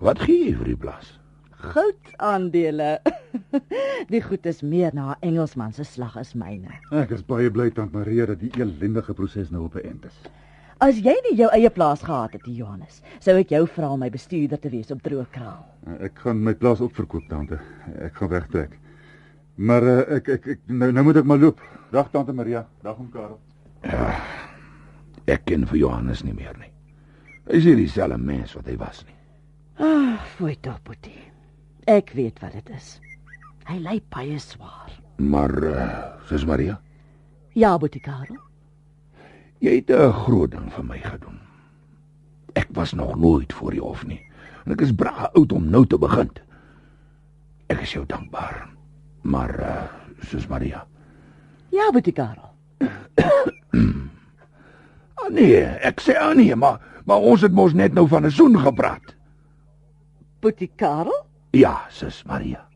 [0.00, 1.18] Wat gee jy vir die plaas?
[1.60, 3.00] Goudaandele.
[4.12, 6.80] die goed is meer na 'n Engelsman se slag as myne.
[6.90, 10.18] Ek is baie bly tant Maria dat die elendige proses nou op 'n eind is.
[10.80, 14.08] As jy nie jou eie plaas gehad het, Johannes, sou ek jou vra om my
[14.12, 15.60] bestuurder te wees op Droëkraal.
[16.06, 17.58] Ek gaan my plaas ook verkoop, tante.
[18.00, 18.78] Ek gaan wegtrek.
[19.60, 21.60] Maar uh, ek, ek ek nou nou moet ek maar loop.
[21.92, 22.64] Dag tante Maria.
[22.80, 23.36] Dag oom Karel.
[23.84, 24.08] Ja,
[25.28, 26.72] ek ken vir Johannes nie meer nie.
[27.50, 29.16] Hy is nie dieselfde mens wat hy was nie.
[29.84, 31.26] Ah, fooi tog, boetie.
[31.90, 32.94] Ek weet wat dit is.
[33.68, 34.96] Hy lê baie swaar.
[35.20, 35.90] Maar uh,
[36.30, 36.80] sis Maria,
[37.58, 38.38] Ja, boetie Karel.
[39.60, 41.38] Jy het 'n groot ding vir my gedoen.
[42.54, 44.20] Ek was nog nooit voor die hof nie.
[44.66, 46.30] En ek is braa oud om nou te begin.
[47.68, 48.68] Ek is jou dankbaar.
[49.22, 49.82] Maar uh,
[50.26, 50.86] sis Maria,
[51.70, 52.50] Ja, boetie Karel.
[55.20, 58.30] ah nee, ek sê ah nee, maar maar ons het mos net nou van 'n
[58.30, 59.14] soen gepraat.
[60.40, 62.66] Boetie Karel, Ja, sis Maria.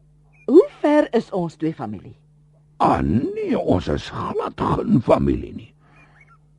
[0.47, 2.16] hoe ver is ons twee familie?
[2.76, 5.74] Ah nee, ons is glad geen familie nie.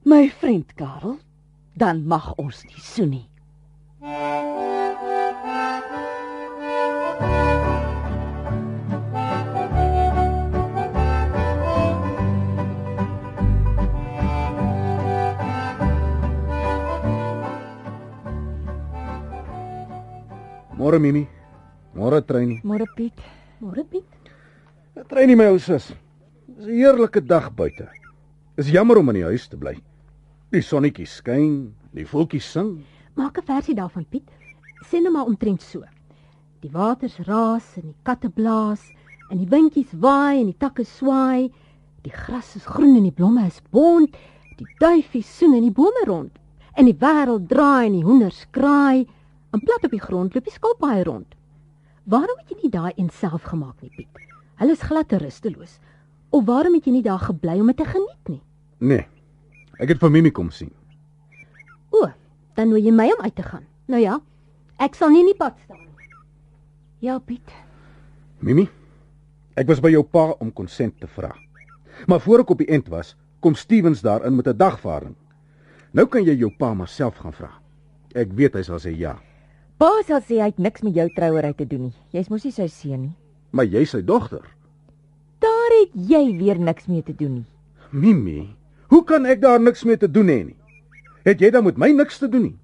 [0.05, 1.17] My vriend Karel,
[1.73, 3.25] dan mag ons nie soen nie.
[20.77, 21.25] Môre Mimi.
[21.97, 22.61] Môre Treynie.
[22.61, 23.17] Môre Piet.
[23.57, 24.05] Môre Piet.
[25.09, 25.89] Treynie my ou sus.
[26.45, 27.89] Dis 'n heerlike dag buite.
[28.55, 29.81] Is jammer om in die huis te bly.
[30.55, 31.55] Die sonnetjie skyn,
[31.91, 32.77] die voeltjies sing.
[33.19, 34.29] Maak 'n versie daarvan Piet.
[34.87, 35.83] Sê net maar omtrent so.
[36.61, 38.83] Die waters raas en die katte blaas
[39.29, 41.51] en die windjies waai en die takke swaai.
[42.03, 44.15] Die gras is groen en die blomme is bont.
[44.55, 46.31] Die duifies soen in die bome rond.
[46.77, 49.05] En die wêreld draai en die hoenders kraai.
[49.51, 51.35] En plat op die grond loop die skilpaaie rond.
[52.05, 54.07] Waarom het jy nie daai een self gemaak nie, Piet?
[54.55, 55.79] Hulle is glad te rusteloos.
[56.29, 58.41] Of waarom het jy nie daar gebly om dit te geniet nie?
[58.77, 59.14] Nee.
[59.79, 60.71] Ek het vir Mimi kom sien.
[61.91, 62.07] O,
[62.55, 63.65] dan nooi jy my om uit te gaan.
[63.91, 64.19] Nou ja,
[64.79, 65.91] ek sal nie in die pad staan nie.
[67.01, 67.51] Ja, Piet.
[68.39, 68.67] Mimi,
[69.55, 71.33] ek was by jou pa om konsent te vra.
[72.07, 75.15] Maar voor ek op die end was, kom Stevens daarin met 'n dagvaarding.
[75.93, 77.51] Nou kan jy jou pa maar self gaan vra.
[78.15, 79.19] Ek weet hy sal sê ja,
[79.77, 81.93] Pa sal sê hy het niks met jou trouery te doen nie.
[82.11, 83.15] Jy's mos nie sy seun nie.
[83.51, 84.41] maar jy sy dogter.
[85.39, 87.45] Daar het jy weer niks mee te doen nie.
[87.91, 88.55] Mimi,
[88.89, 90.57] hoe kan ek daar niks mee te doen hê nie?
[91.25, 92.55] Het jy dan met my niks te doen nie?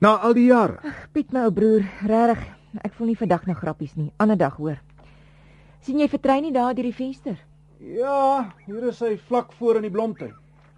[0.00, 0.78] Na al die jare.
[1.12, 2.44] Piet my ou broer, regtig,
[2.84, 4.12] ek voel nie vandag nou grappies nie.
[4.18, 4.78] Ander dag hoor.
[5.80, 7.38] sien jy vertrei nie daar deur die venster?
[7.80, 10.34] Ja, hier is hy vlak voor in die blomtuin.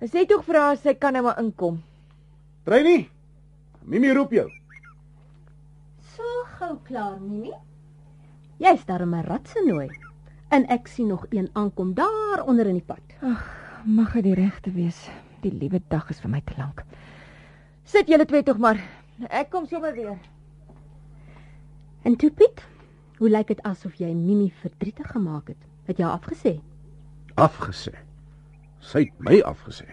[0.07, 1.83] Sê tog vir haar sy kan nou maar inkom.
[2.65, 3.09] Treynie,
[3.83, 4.47] Mimi roep jou.
[6.15, 6.23] So
[6.59, 7.51] gou klaar, Mimi.
[8.59, 9.89] Jy's daar om 'n rat se nooi.
[10.51, 13.03] En ek sien nog een aankom daar onder in die pad.
[13.85, 15.09] Mag dit die regte wees.
[15.43, 16.85] Die liewe dag is vir my te lank.
[17.83, 18.79] Sit julle twee tog maar.
[19.27, 20.15] Ek kom sommer weer.
[22.07, 22.63] En toe Piet,
[23.19, 25.59] hoe lyk dit asof jy Mimi verdrietig gemaak het?
[25.91, 26.55] Het jy haar afgesê?
[27.35, 27.97] Afgesê.
[28.79, 29.89] Sy het my afgesê.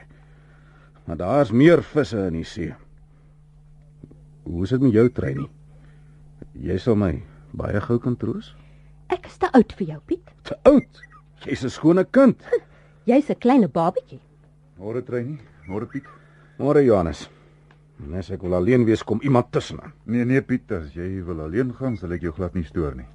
[1.10, 2.70] Maar daar's meer visse in die see.
[4.46, 5.50] Hoe is dit met jou Treynie?
[6.54, 7.16] Jy sal my
[7.58, 8.54] baie gou kan troos?
[9.10, 10.34] Ek is te oud vir jou, Piet.
[10.46, 11.06] Te oud.
[11.42, 12.38] Jy's 'n skone kind.
[13.10, 14.20] Jy's 'n klein babatjie.
[14.78, 16.06] Môre Treinie, môre Piet.
[16.60, 17.30] Môre Johannes.
[17.98, 19.94] Nes ek wil alleen wees kom iemand tussenin.
[20.06, 23.08] Nee nee Piet, as jy wil alleen gaan, sal ek jou glad nie stoor nie.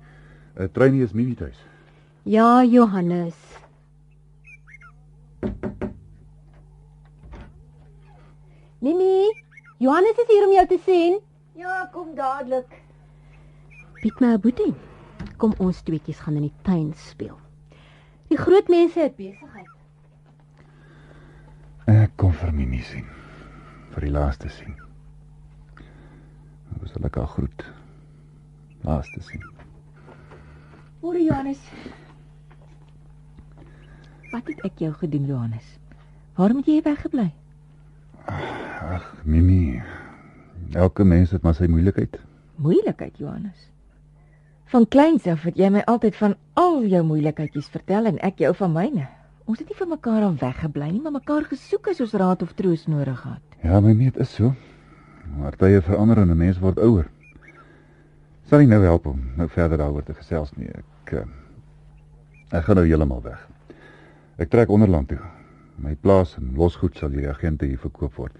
[0.57, 1.59] 'n uh, Treinie is Mimi tuis.
[2.25, 3.39] Ja, Johannes.
[8.81, 9.31] Mimi,
[9.79, 11.21] Johannes is hier om jou te sien.
[11.55, 12.83] Ja, kom dadelik.
[14.03, 14.75] Piet my boetie.
[15.37, 17.39] Kom ons tweetjies gaan in die tuin speel.
[18.29, 19.54] Die groot mense het besigheid.
[22.53, 23.07] Mimi sien.
[23.95, 24.75] Vir die laaste sien.
[26.75, 27.65] Hoe sal ek haar groet?
[28.85, 29.45] Laaste sien.
[31.01, 31.61] Môre Johannes.
[34.33, 35.67] Wat het ek jou gedoen, Johannes?
[36.35, 37.29] Waarom het jy weggebly?
[38.27, 39.83] Ag, Mimi.
[40.75, 42.19] Elke mens het maar sy moeilikheid.
[42.57, 43.71] Moeilikheid, Johannes.
[44.73, 48.51] Van kleins af het jy my altyd van al jou moeilikheidjies vertel en ek jou
[48.59, 49.07] van myne.
[49.45, 52.55] Ons het nie vir mekaar al weggebly nie, maar mekaar gesoek as ons raad of
[52.57, 53.59] troos nodig gehad.
[53.61, 54.55] Ja, Mimi, dit is so.
[55.37, 57.11] Maar tye verander en 'n mens word ouer.
[58.49, 60.69] Sal nie nou help om nou verder daaroor te gesels nie.
[60.69, 61.25] Ek uh,
[62.51, 63.49] ek gaan nou heeltemal weg.
[64.37, 65.21] Ek trek onderland toe.
[65.77, 68.33] My plaas en losgoed sal die agente hier verkoop word.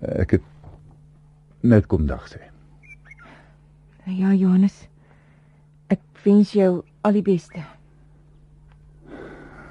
[0.00, 0.42] Ek het
[1.62, 2.40] net kom dag sê.
[4.04, 4.88] Ja, Johannes.
[5.88, 7.64] Ek wens jou al die beste.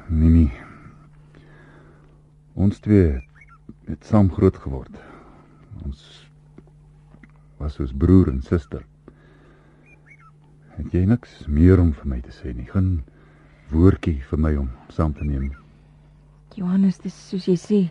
[0.08, 0.52] Mimi.
[2.54, 3.22] Ons twee
[3.88, 4.98] het saam groot geword.
[5.84, 6.04] Ons
[7.58, 8.84] was soos broer en suster.
[10.78, 12.68] Het jy niks meer om vir my te sê nie?
[12.70, 13.04] Geen
[13.72, 15.52] woordjie vir my om saam te neem.
[16.58, 17.82] Johannes, dis soos jy sê.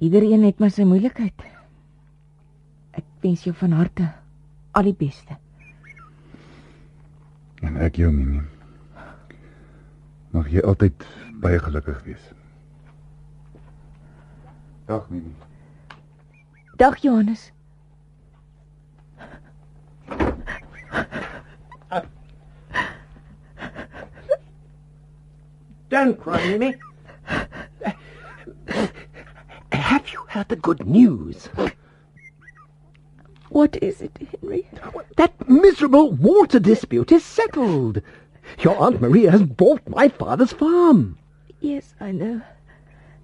[0.00, 1.46] Iedereen het maar sy moeilikheid.
[2.96, 4.10] Ek wens jou van harte
[4.76, 5.36] al die beste.
[7.64, 8.44] En ek jou, Mimi.
[10.36, 11.04] Mag jy altyd
[11.40, 12.24] baie gelukkig wees.
[14.84, 15.32] Dag, Mimi.
[16.76, 17.52] Dag Johannes.
[25.88, 26.74] Don't cry, Mimi.
[29.72, 31.48] Have you heard the good news?
[33.48, 34.68] What is it, Henry?
[35.16, 38.02] That miserable water dispute is settled.
[38.60, 41.18] Your Aunt Maria has bought my father's farm.
[41.60, 42.40] Yes, I know.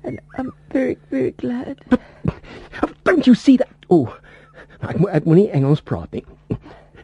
[0.04, 1.78] And I'm very, very glad.
[3.04, 3.68] Don't you see that?
[3.90, 4.16] Oh,
[4.82, 6.24] ek moet ek moenie Engels praat nie.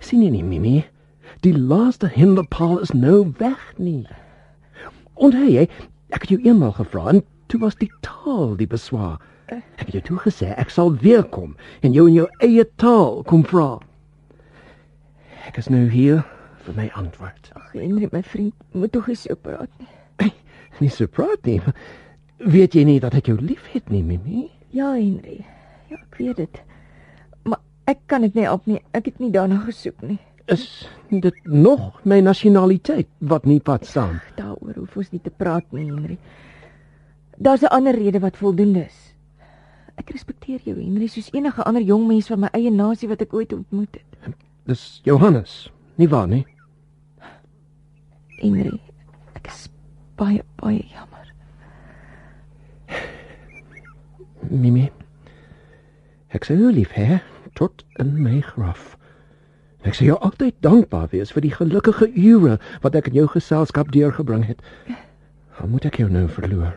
[0.01, 0.85] sien jy nie, Mimi?
[1.47, 4.07] Die laaste hinderpaal is nou weg nie.
[5.15, 5.67] Onthou jy,
[6.15, 9.19] ek het jou eendag gevra en toe was die taal die beswaar.
[9.51, 13.23] Ek het jou toe gesê ek sal weer kom en jou in jou eie taal
[13.29, 13.79] kom vra.
[15.49, 16.25] Ek is nou hier
[16.69, 17.51] vir my antwoord.
[17.57, 19.89] Ag, Henry, my vriend, moet tog nie so praat nie.
[20.79, 21.59] Nie so praat nie.
[22.39, 24.45] Weet jy nie dat ek jou liefhet nie, Mimi?
[24.71, 25.41] Ja, Henry.
[25.91, 26.61] Ja, ek weet dit.
[27.49, 27.59] Maar
[27.91, 28.79] ek kan dit nie op nie.
[28.95, 30.21] Ek het nie daarna gesoek nie.
[30.49, 34.21] Is dit nog my nasionaliteit wat nie pad staan?
[34.39, 36.19] Daaroor hoef ons nie te praat nie, Henry.
[37.39, 39.15] Daar's 'n ander rede wat voldoende is.
[39.97, 43.35] Ek respekteer jou, Henry, soos enige ander jong mens van my eie nasie wat ek
[43.35, 44.35] ooit ontmoet het.
[44.65, 46.47] Dis Johannes, nie waar nie?
[48.39, 48.79] Henry,
[49.35, 49.67] ek is
[50.19, 51.27] baie baie jammer.
[54.49, 54.89] Mimi.
[56.35, 57.21] Ek sal jou lief hê
[57.59, 58.95] tot in my graf.
[59.83, 63.91] Ek sal jou altyd dankbaar wees vir die gelukkige ure wat ek in jou geselskap
[63.95, 64.63] deurgebring het.
[65.59, 66.77] Al moet ek jou nou verloor.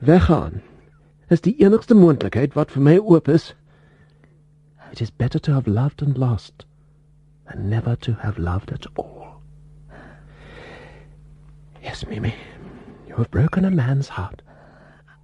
[0.00, 0.62] Weggaan
[1.32, 3.52] is die enigste moontlikheid wat vir my oop is.
[4.92, 6.66] It is better to have loved and lost
[7.48, 9.31] than never to have loved at all.
[11.82, 12.34] Yes, Mimi.
[13.08, 14.40] You have broken a man's heart.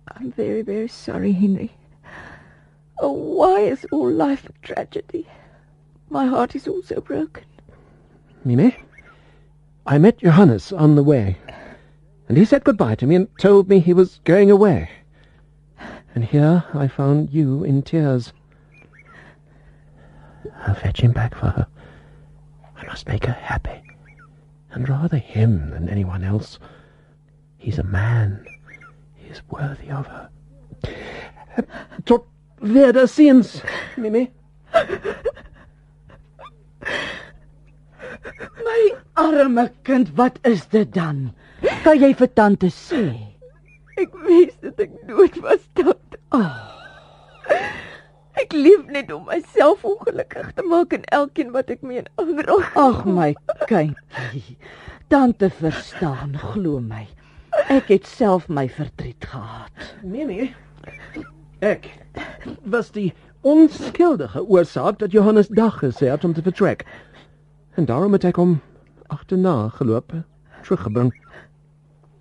[0.09, 1.73] I'm very, very sorry, Henry.
[3.01, 5.27] Oh, why is all life a tragedy?
[6.11, 7.45] My heart is also broken.
[8.45, 8.77] Mimi,
[9.87, 11.39] I met Johannes on the way,
[12.29, 14.91] and he said goodbye to me and told me he was going away.
[16.15, 18.33] And here I found you in tears.
[20.67, 21.67] I'll fetch him back for her.
[22.77, 23.83] I must make her happy,
[24.71, 26.59] and rather him than anyone else.
[27.57, 28.45] He's a man.
[29.17, 30.31] He is worthy of her.
[32.05, 32.25] Tot
[32.61, 33.63] wederziens,
[33.97, 34.31] Mimi.
[38.65, 41.33] My arme kind, wat is dit dan?
[41.83, 43.03] Kan jy vir tante sê?
[43.99, 46.21] Ek wens dat ek dood was, tante.
[46.31, 46.55] Oh.
[48.39, 52.75] Ek lief net om myself ongelukkig te maak en elkeen wat ek mee aanraak.
[52.79, 53.33] Ag my
[53.67, 54.59] kindjie.
[55.11, 57.07] Tante verstaan, glo my.
[57.73, 59.89] Ek het self my verdriet gehad.
[60.03, 60.51] Nee nee.
[61.65, 61.89] Ek
[62.63, 63.11] was die
[63.43, 66.85] onskuldige oorsaak dat Johannes dag gesê het om te vertrek.
[67.75, 68.61] En daarom het ek hom
[69.09, 70.15] agterna geloop,
[70.63, 71.11] teruggebring.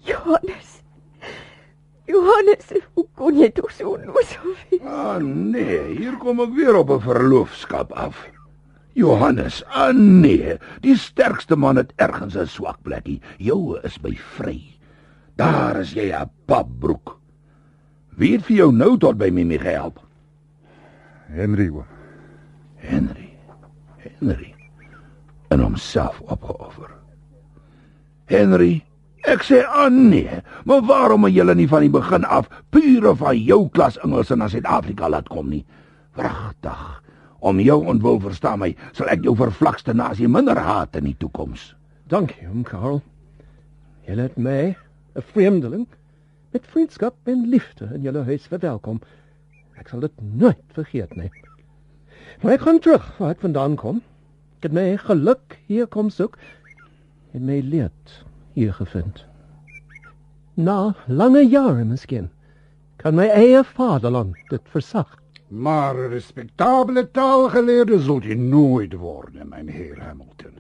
[0.08, 0.77] Johannes.
[2.08, 4.82] Johannes, hoe kon jy tog so onnoosel wees?
[4.88, 8.28] Ah nee, hier kom ek weer op 'n verloofskap af.
[8.96, 13.22] Johannes, ah nee, die sterkste man het ergens 'n swak plekkie.
[13.38, 14.80] Joue is by vry.
[15.36, 17.20] Daar is jy 'n papbroek.
[18.18, 20.00] Wie het vir jou nou tot by Mimi gehelp?
[21.28, 21.86] Henry oom.
[22.76, 23.38] Henry.
[23.98, 24.56] Henry.
[25.50, 26.90] En homself opgeoffer.
[28.26, 28.84] Henry,
[29.26, 33.38] ek sê aan nee, maar waarom het julle nie van die begin af pure van
[33.40, 35.66] jou klas Engelse na Suid-Afrika laat kom nie?
[36.18, 37.04] Wragtig.
[37.40, 41.74] Om jou ontwil verstaan my, sal ek jou vervlakste nasie minder haat in die toekoms.
[42.10, 43.02] Dankie, oom Karel.
[44.08, 44.76] Jy het my,
[45.16, 45.88] 'n vreemdeling,
[46.52, 49.02] met vriendskap en liefde in julle huis verwelkom.
[49.78, 51.32] Ek sal dit nooit vergeet nie.
[52.42, 54.02] Maar ek gaan terug waar ek vandaan kom.
[54.58, 56.38] Ek het my geluk hier kom soek
[57.34, 58.27] en my leed
[58.58, 59.26] hier gevind.
[60.54, 62.30] Na lange jare miskien
[62.98, 65.18] kan my eie vaderland dit versag.
[65.48, 70.54] Maar een respectabele taalgeleerde zult je nooit worden, mijn heer Hamilton.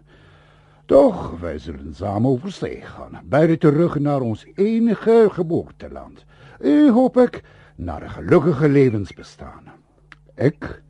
[0.85, 6.25] Toch, wij zullen samen over zee gaan, beide terug naar ons enige geboorteland.
[6.59, 7.43] U hoop ik
[7.75, 9.63] naar een gelukkige levensbestaan.
[10.35, 10.81] Ik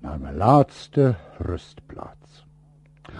[0.00, 2.46] naar mijn laatste rustplaats.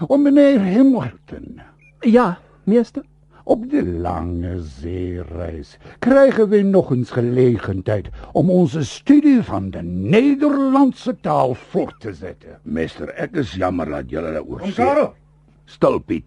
[0.07, 1.61] Om meneer Hamilton.
[1.99, 3.03] Ja, meester.
[3.47, 11.15] Op de lange zeereis krijgen we nog eens gelegenheid om onze studie van de Nederlandse
[11.21, 12.59] taal voort te zetten.
[12.61, 15.13] Meester, ek is jammer dat julle daaroor Oom Karel.
[15.65, 16.25] Stil Piet.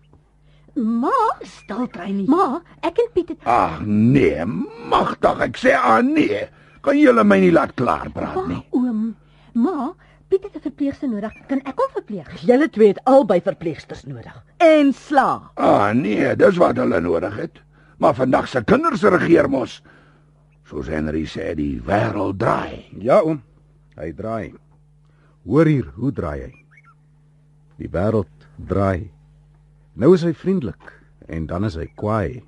[0.79, 1.11] Ma,
[1.43, 2.29] Stil kry nie.
[2.31, 4.45] ma, ek en Piet het Ag nee,
[4.91, 6.45] magtig, ek sê aan nee.
[6.87, 8.63] Kan julle my nie laat klaar praat nie?
[8.79, 9.17] Oom.
[9.59, 9.91] Ma,
[10.29, 11.33] Piet het 'n verpleegster nodig.
[11.47, 12.41] Kan ek hom verpleeg?
[12.41, 14.45] Julle twee het albei verpleegsters nodig.
[14.57, 15.51] En sla.
[15.55, 17.63] Ah nee, dis wat hulle nodig het.
[17.97, 19.83] Maar vandag se kinders regeer mos.
[20.65, 22.85] Soos Henry sê, die wêreld draai.
[23.01, 23.43] Ja, oom.
[23.97, 24.55] Hy draai.
[25.45, 26.53] Hoor hier, hoe draai hy?
[27.77, 29.11] Die wêreld draai.
[29.93, 30.93] Nou is hy vriendelik
[31.27, 32.45] en dan is hy kwaai.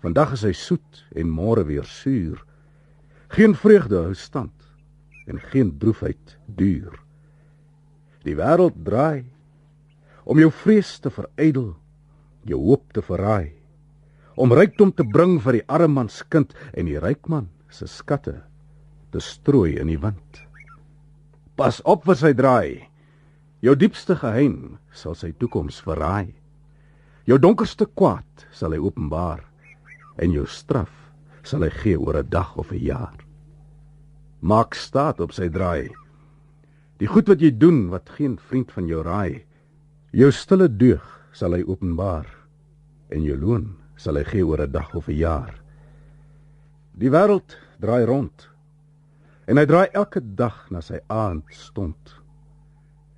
[0.00, 2.44] Vandag is hy soet en môre weer suur.
[3.28, 4.57] Geen vreugde hou stand
[5.28, 6.96] en geen droefheid duur.
[8.24, 9.28] Die wêreld draai
[10.28, 11.72] om jou vrees te verydel,
[12.48, 13.54] jou hoop te verraai,
[14.36, 17.88] om rykdom te bring vir die arme man se kind en die ryk man se
[17.88, 18.36] skatte
[19.12, 20.42] te strooi in die wind.
[21.58, 22.84] Pas op vir sy draai.
[23.64, 26.30] Jou diepste geheim sal sy toekoms verraai.
[27.26, 29.42] Jou donkerste kwaad sal hy openbaar
[30.22, 30.92] en jou straf
[31.42, 33.27] sal hy gee oor 'n dag of 'n jaar.
[34.38, 35.90] Maak staat op sy draai.
[37.02, 39.42] Die goed wat jy doen wat geen vriend van jou raai,
[40.14, 41.02] jou stille deug
[41.34, 42.28] sal hy openbaar
[43.10, 45.54] en jou loon sal hy gee oor 'n dag of 'n jaar.
[46.94, 48.48] Die wêreld draai rond
[49.46, 52.14] en hy draai elke dag na sy aand stond.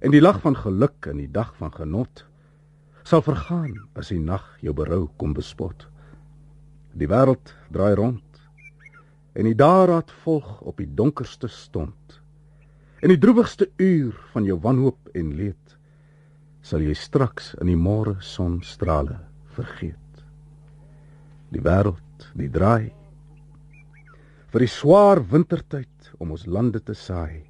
[0.00, 2.24] En die lag van geluk in die dag van genot
[3.04, 5.88] sal vergaan as die nag jou berou kom bespot.
[6.94, 8.29] Die wêreld draai rond
[9.32, 12.20] en die daarraad volg op die donkerste stond.
[13.00, 15.76] In die droewigste uur van jou wanhoop en leed
[16.66, 19.20] sal jy straks in die môre sonstrale
[19.56, 19.96] vergeet.
[21.50, 22.92] Die wêreld, die draai
[24.50, 27.46] vir die swaar wintertyd om ons lande te saai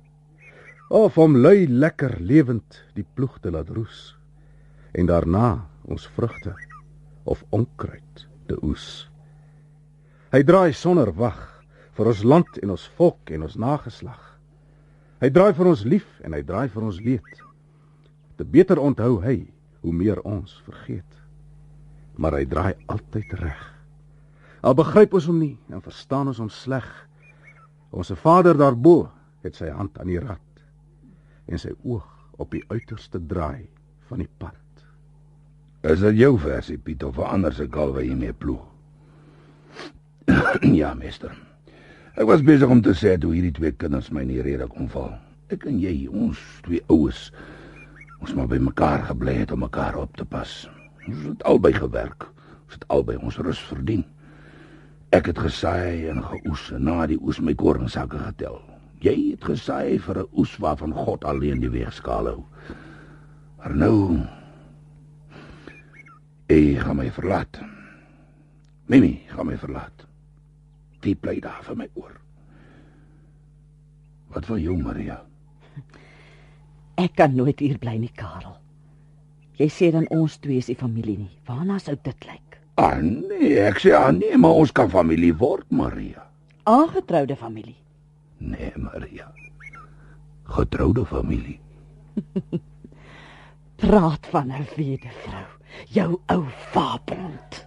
[0.92, 4.10] of om lui lekker lewend die ploeg te laat roes
[4.92, 6.52] en daarna ons vrugte
[7.24, 9.06] of onkruid te oes.
[10.34, 11.59] Hy draai sonder wag
[11.96, 14.20] vir ons land en ons volk en ons nageslag.
[15.20, 17.42] Hy draai vir ons lief en hy draai vir ons leed.
[18.40, 19.42] Te beter onthou hy
[19.82, 21.18] hoe meer ons vergeet.
[22.16, 23.60] Maar hy draai altyd reg.
[24.64, 26.86] Al begryp ons hom nie en verstaan ons hom sleg.
[27.90, 29.10] Ons Vader daarbo
[29.44, 30.64] het sy hand aan die rad
[31.50, 32.06] en sy oog
[32.40, 33.66] op die uiterste draai
[34.08, 34.56] van die pad.
[35.82, 38.64] Is dit jou versie Piet of 'n ander se kalwe jy mee ploeg?
[40.80, 41.49] ja, meester.
[42.20, 44.90] Ek was besig om te sê hoe hierdie twee kinders my in die rede kom
[44.92, 45.14] val.
[45.48, 46.36] Ek en jy, ons
[46.66, 47.30] twee oues,
[48.20, 50.50] ons maar by mekaar gebly het om mekaar op te pas.
[51.08, 52.26] Ons het albei gewerk.
[52.66, 54.02] Ons het albei ons rus verdien.
[55.16, 58.60] Ek het gesaai en geoes en na die oes my koringsakke getel.
[59.00, 62.44] Jy het gesaai vir 'n oes waarvan God alleen die weegskaal hou.
[63.56, 64.20] Maar nou
[66.50, 67.60] Hy gaan my verlaat.
[68.86, 70.09] Mimi gaan my verlaat.
[71.00, 72.16] Wie bly daar vir my oor?
[74.34, 75.18] Wat van jou, Maria?
[77.00, 78.56] Ek kan nooit hier bly nie, Karel.
[79.60, 81.32] Jy sê dan ons twee is nie familie nie.
[81.48, 82.58] Waarna sou dit lyk?
[82.80, 86.24] Ah nee, ek sê ah nee, maar ons kan familie word, Maria.
[86.70, 87.76] Aangetroude familie.
[88.40, 89.28] Nee, Maria.
[90.50, 91.58] Getroude familie.
[93.80, 95.48] Praat van 'n wedevrou.
[95.88, 97.64] Jou ou vaabond.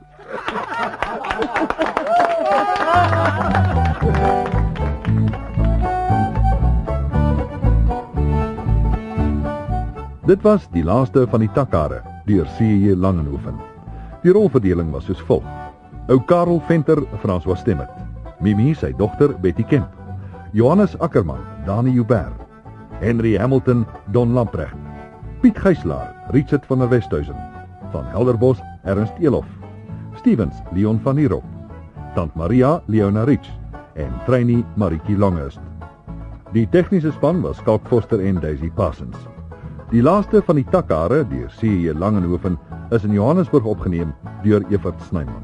[10.24, 12.96] Dit was die laaste van die takkare deur C.J.
[12.96, 13.60] Langenhoven.
[14.24, 15.46] Die rolverdeling was soos volg:
[16.08, 17.92] Ou Karel Venter, François Stemmet.
[18.40, 19.88] Mimi, sy dogter Betty Kemp.
[20.54, 22.34] Johannes Ackermann, Dani Joubert.
[23.00, 24.80] Henry Hamilton, Don Lamprecht.
[25.42, 27.36] Piet Geyslaar, Richard van der Westhuizen.
[27.92, 29.63] Van Helderbos, Ernst Elof.
[30.24, 31.44] Stevens, Leon van Heerop.
[32.16, 33.50] Tant Maria, Leona Rich
[34.00, 35.60] en Trainie Maritjie Longhurst.
[36.54, 39.18] Die tegniese span was Skalk Foster en Daisy Parsons.
[39.92, 41.98] Die laaste van die takkare deur C.J.
[42.00, 42.56] Langenhoven
[42.96, 45.44] is in Johannesburg opgeneem deur Evert Snyman.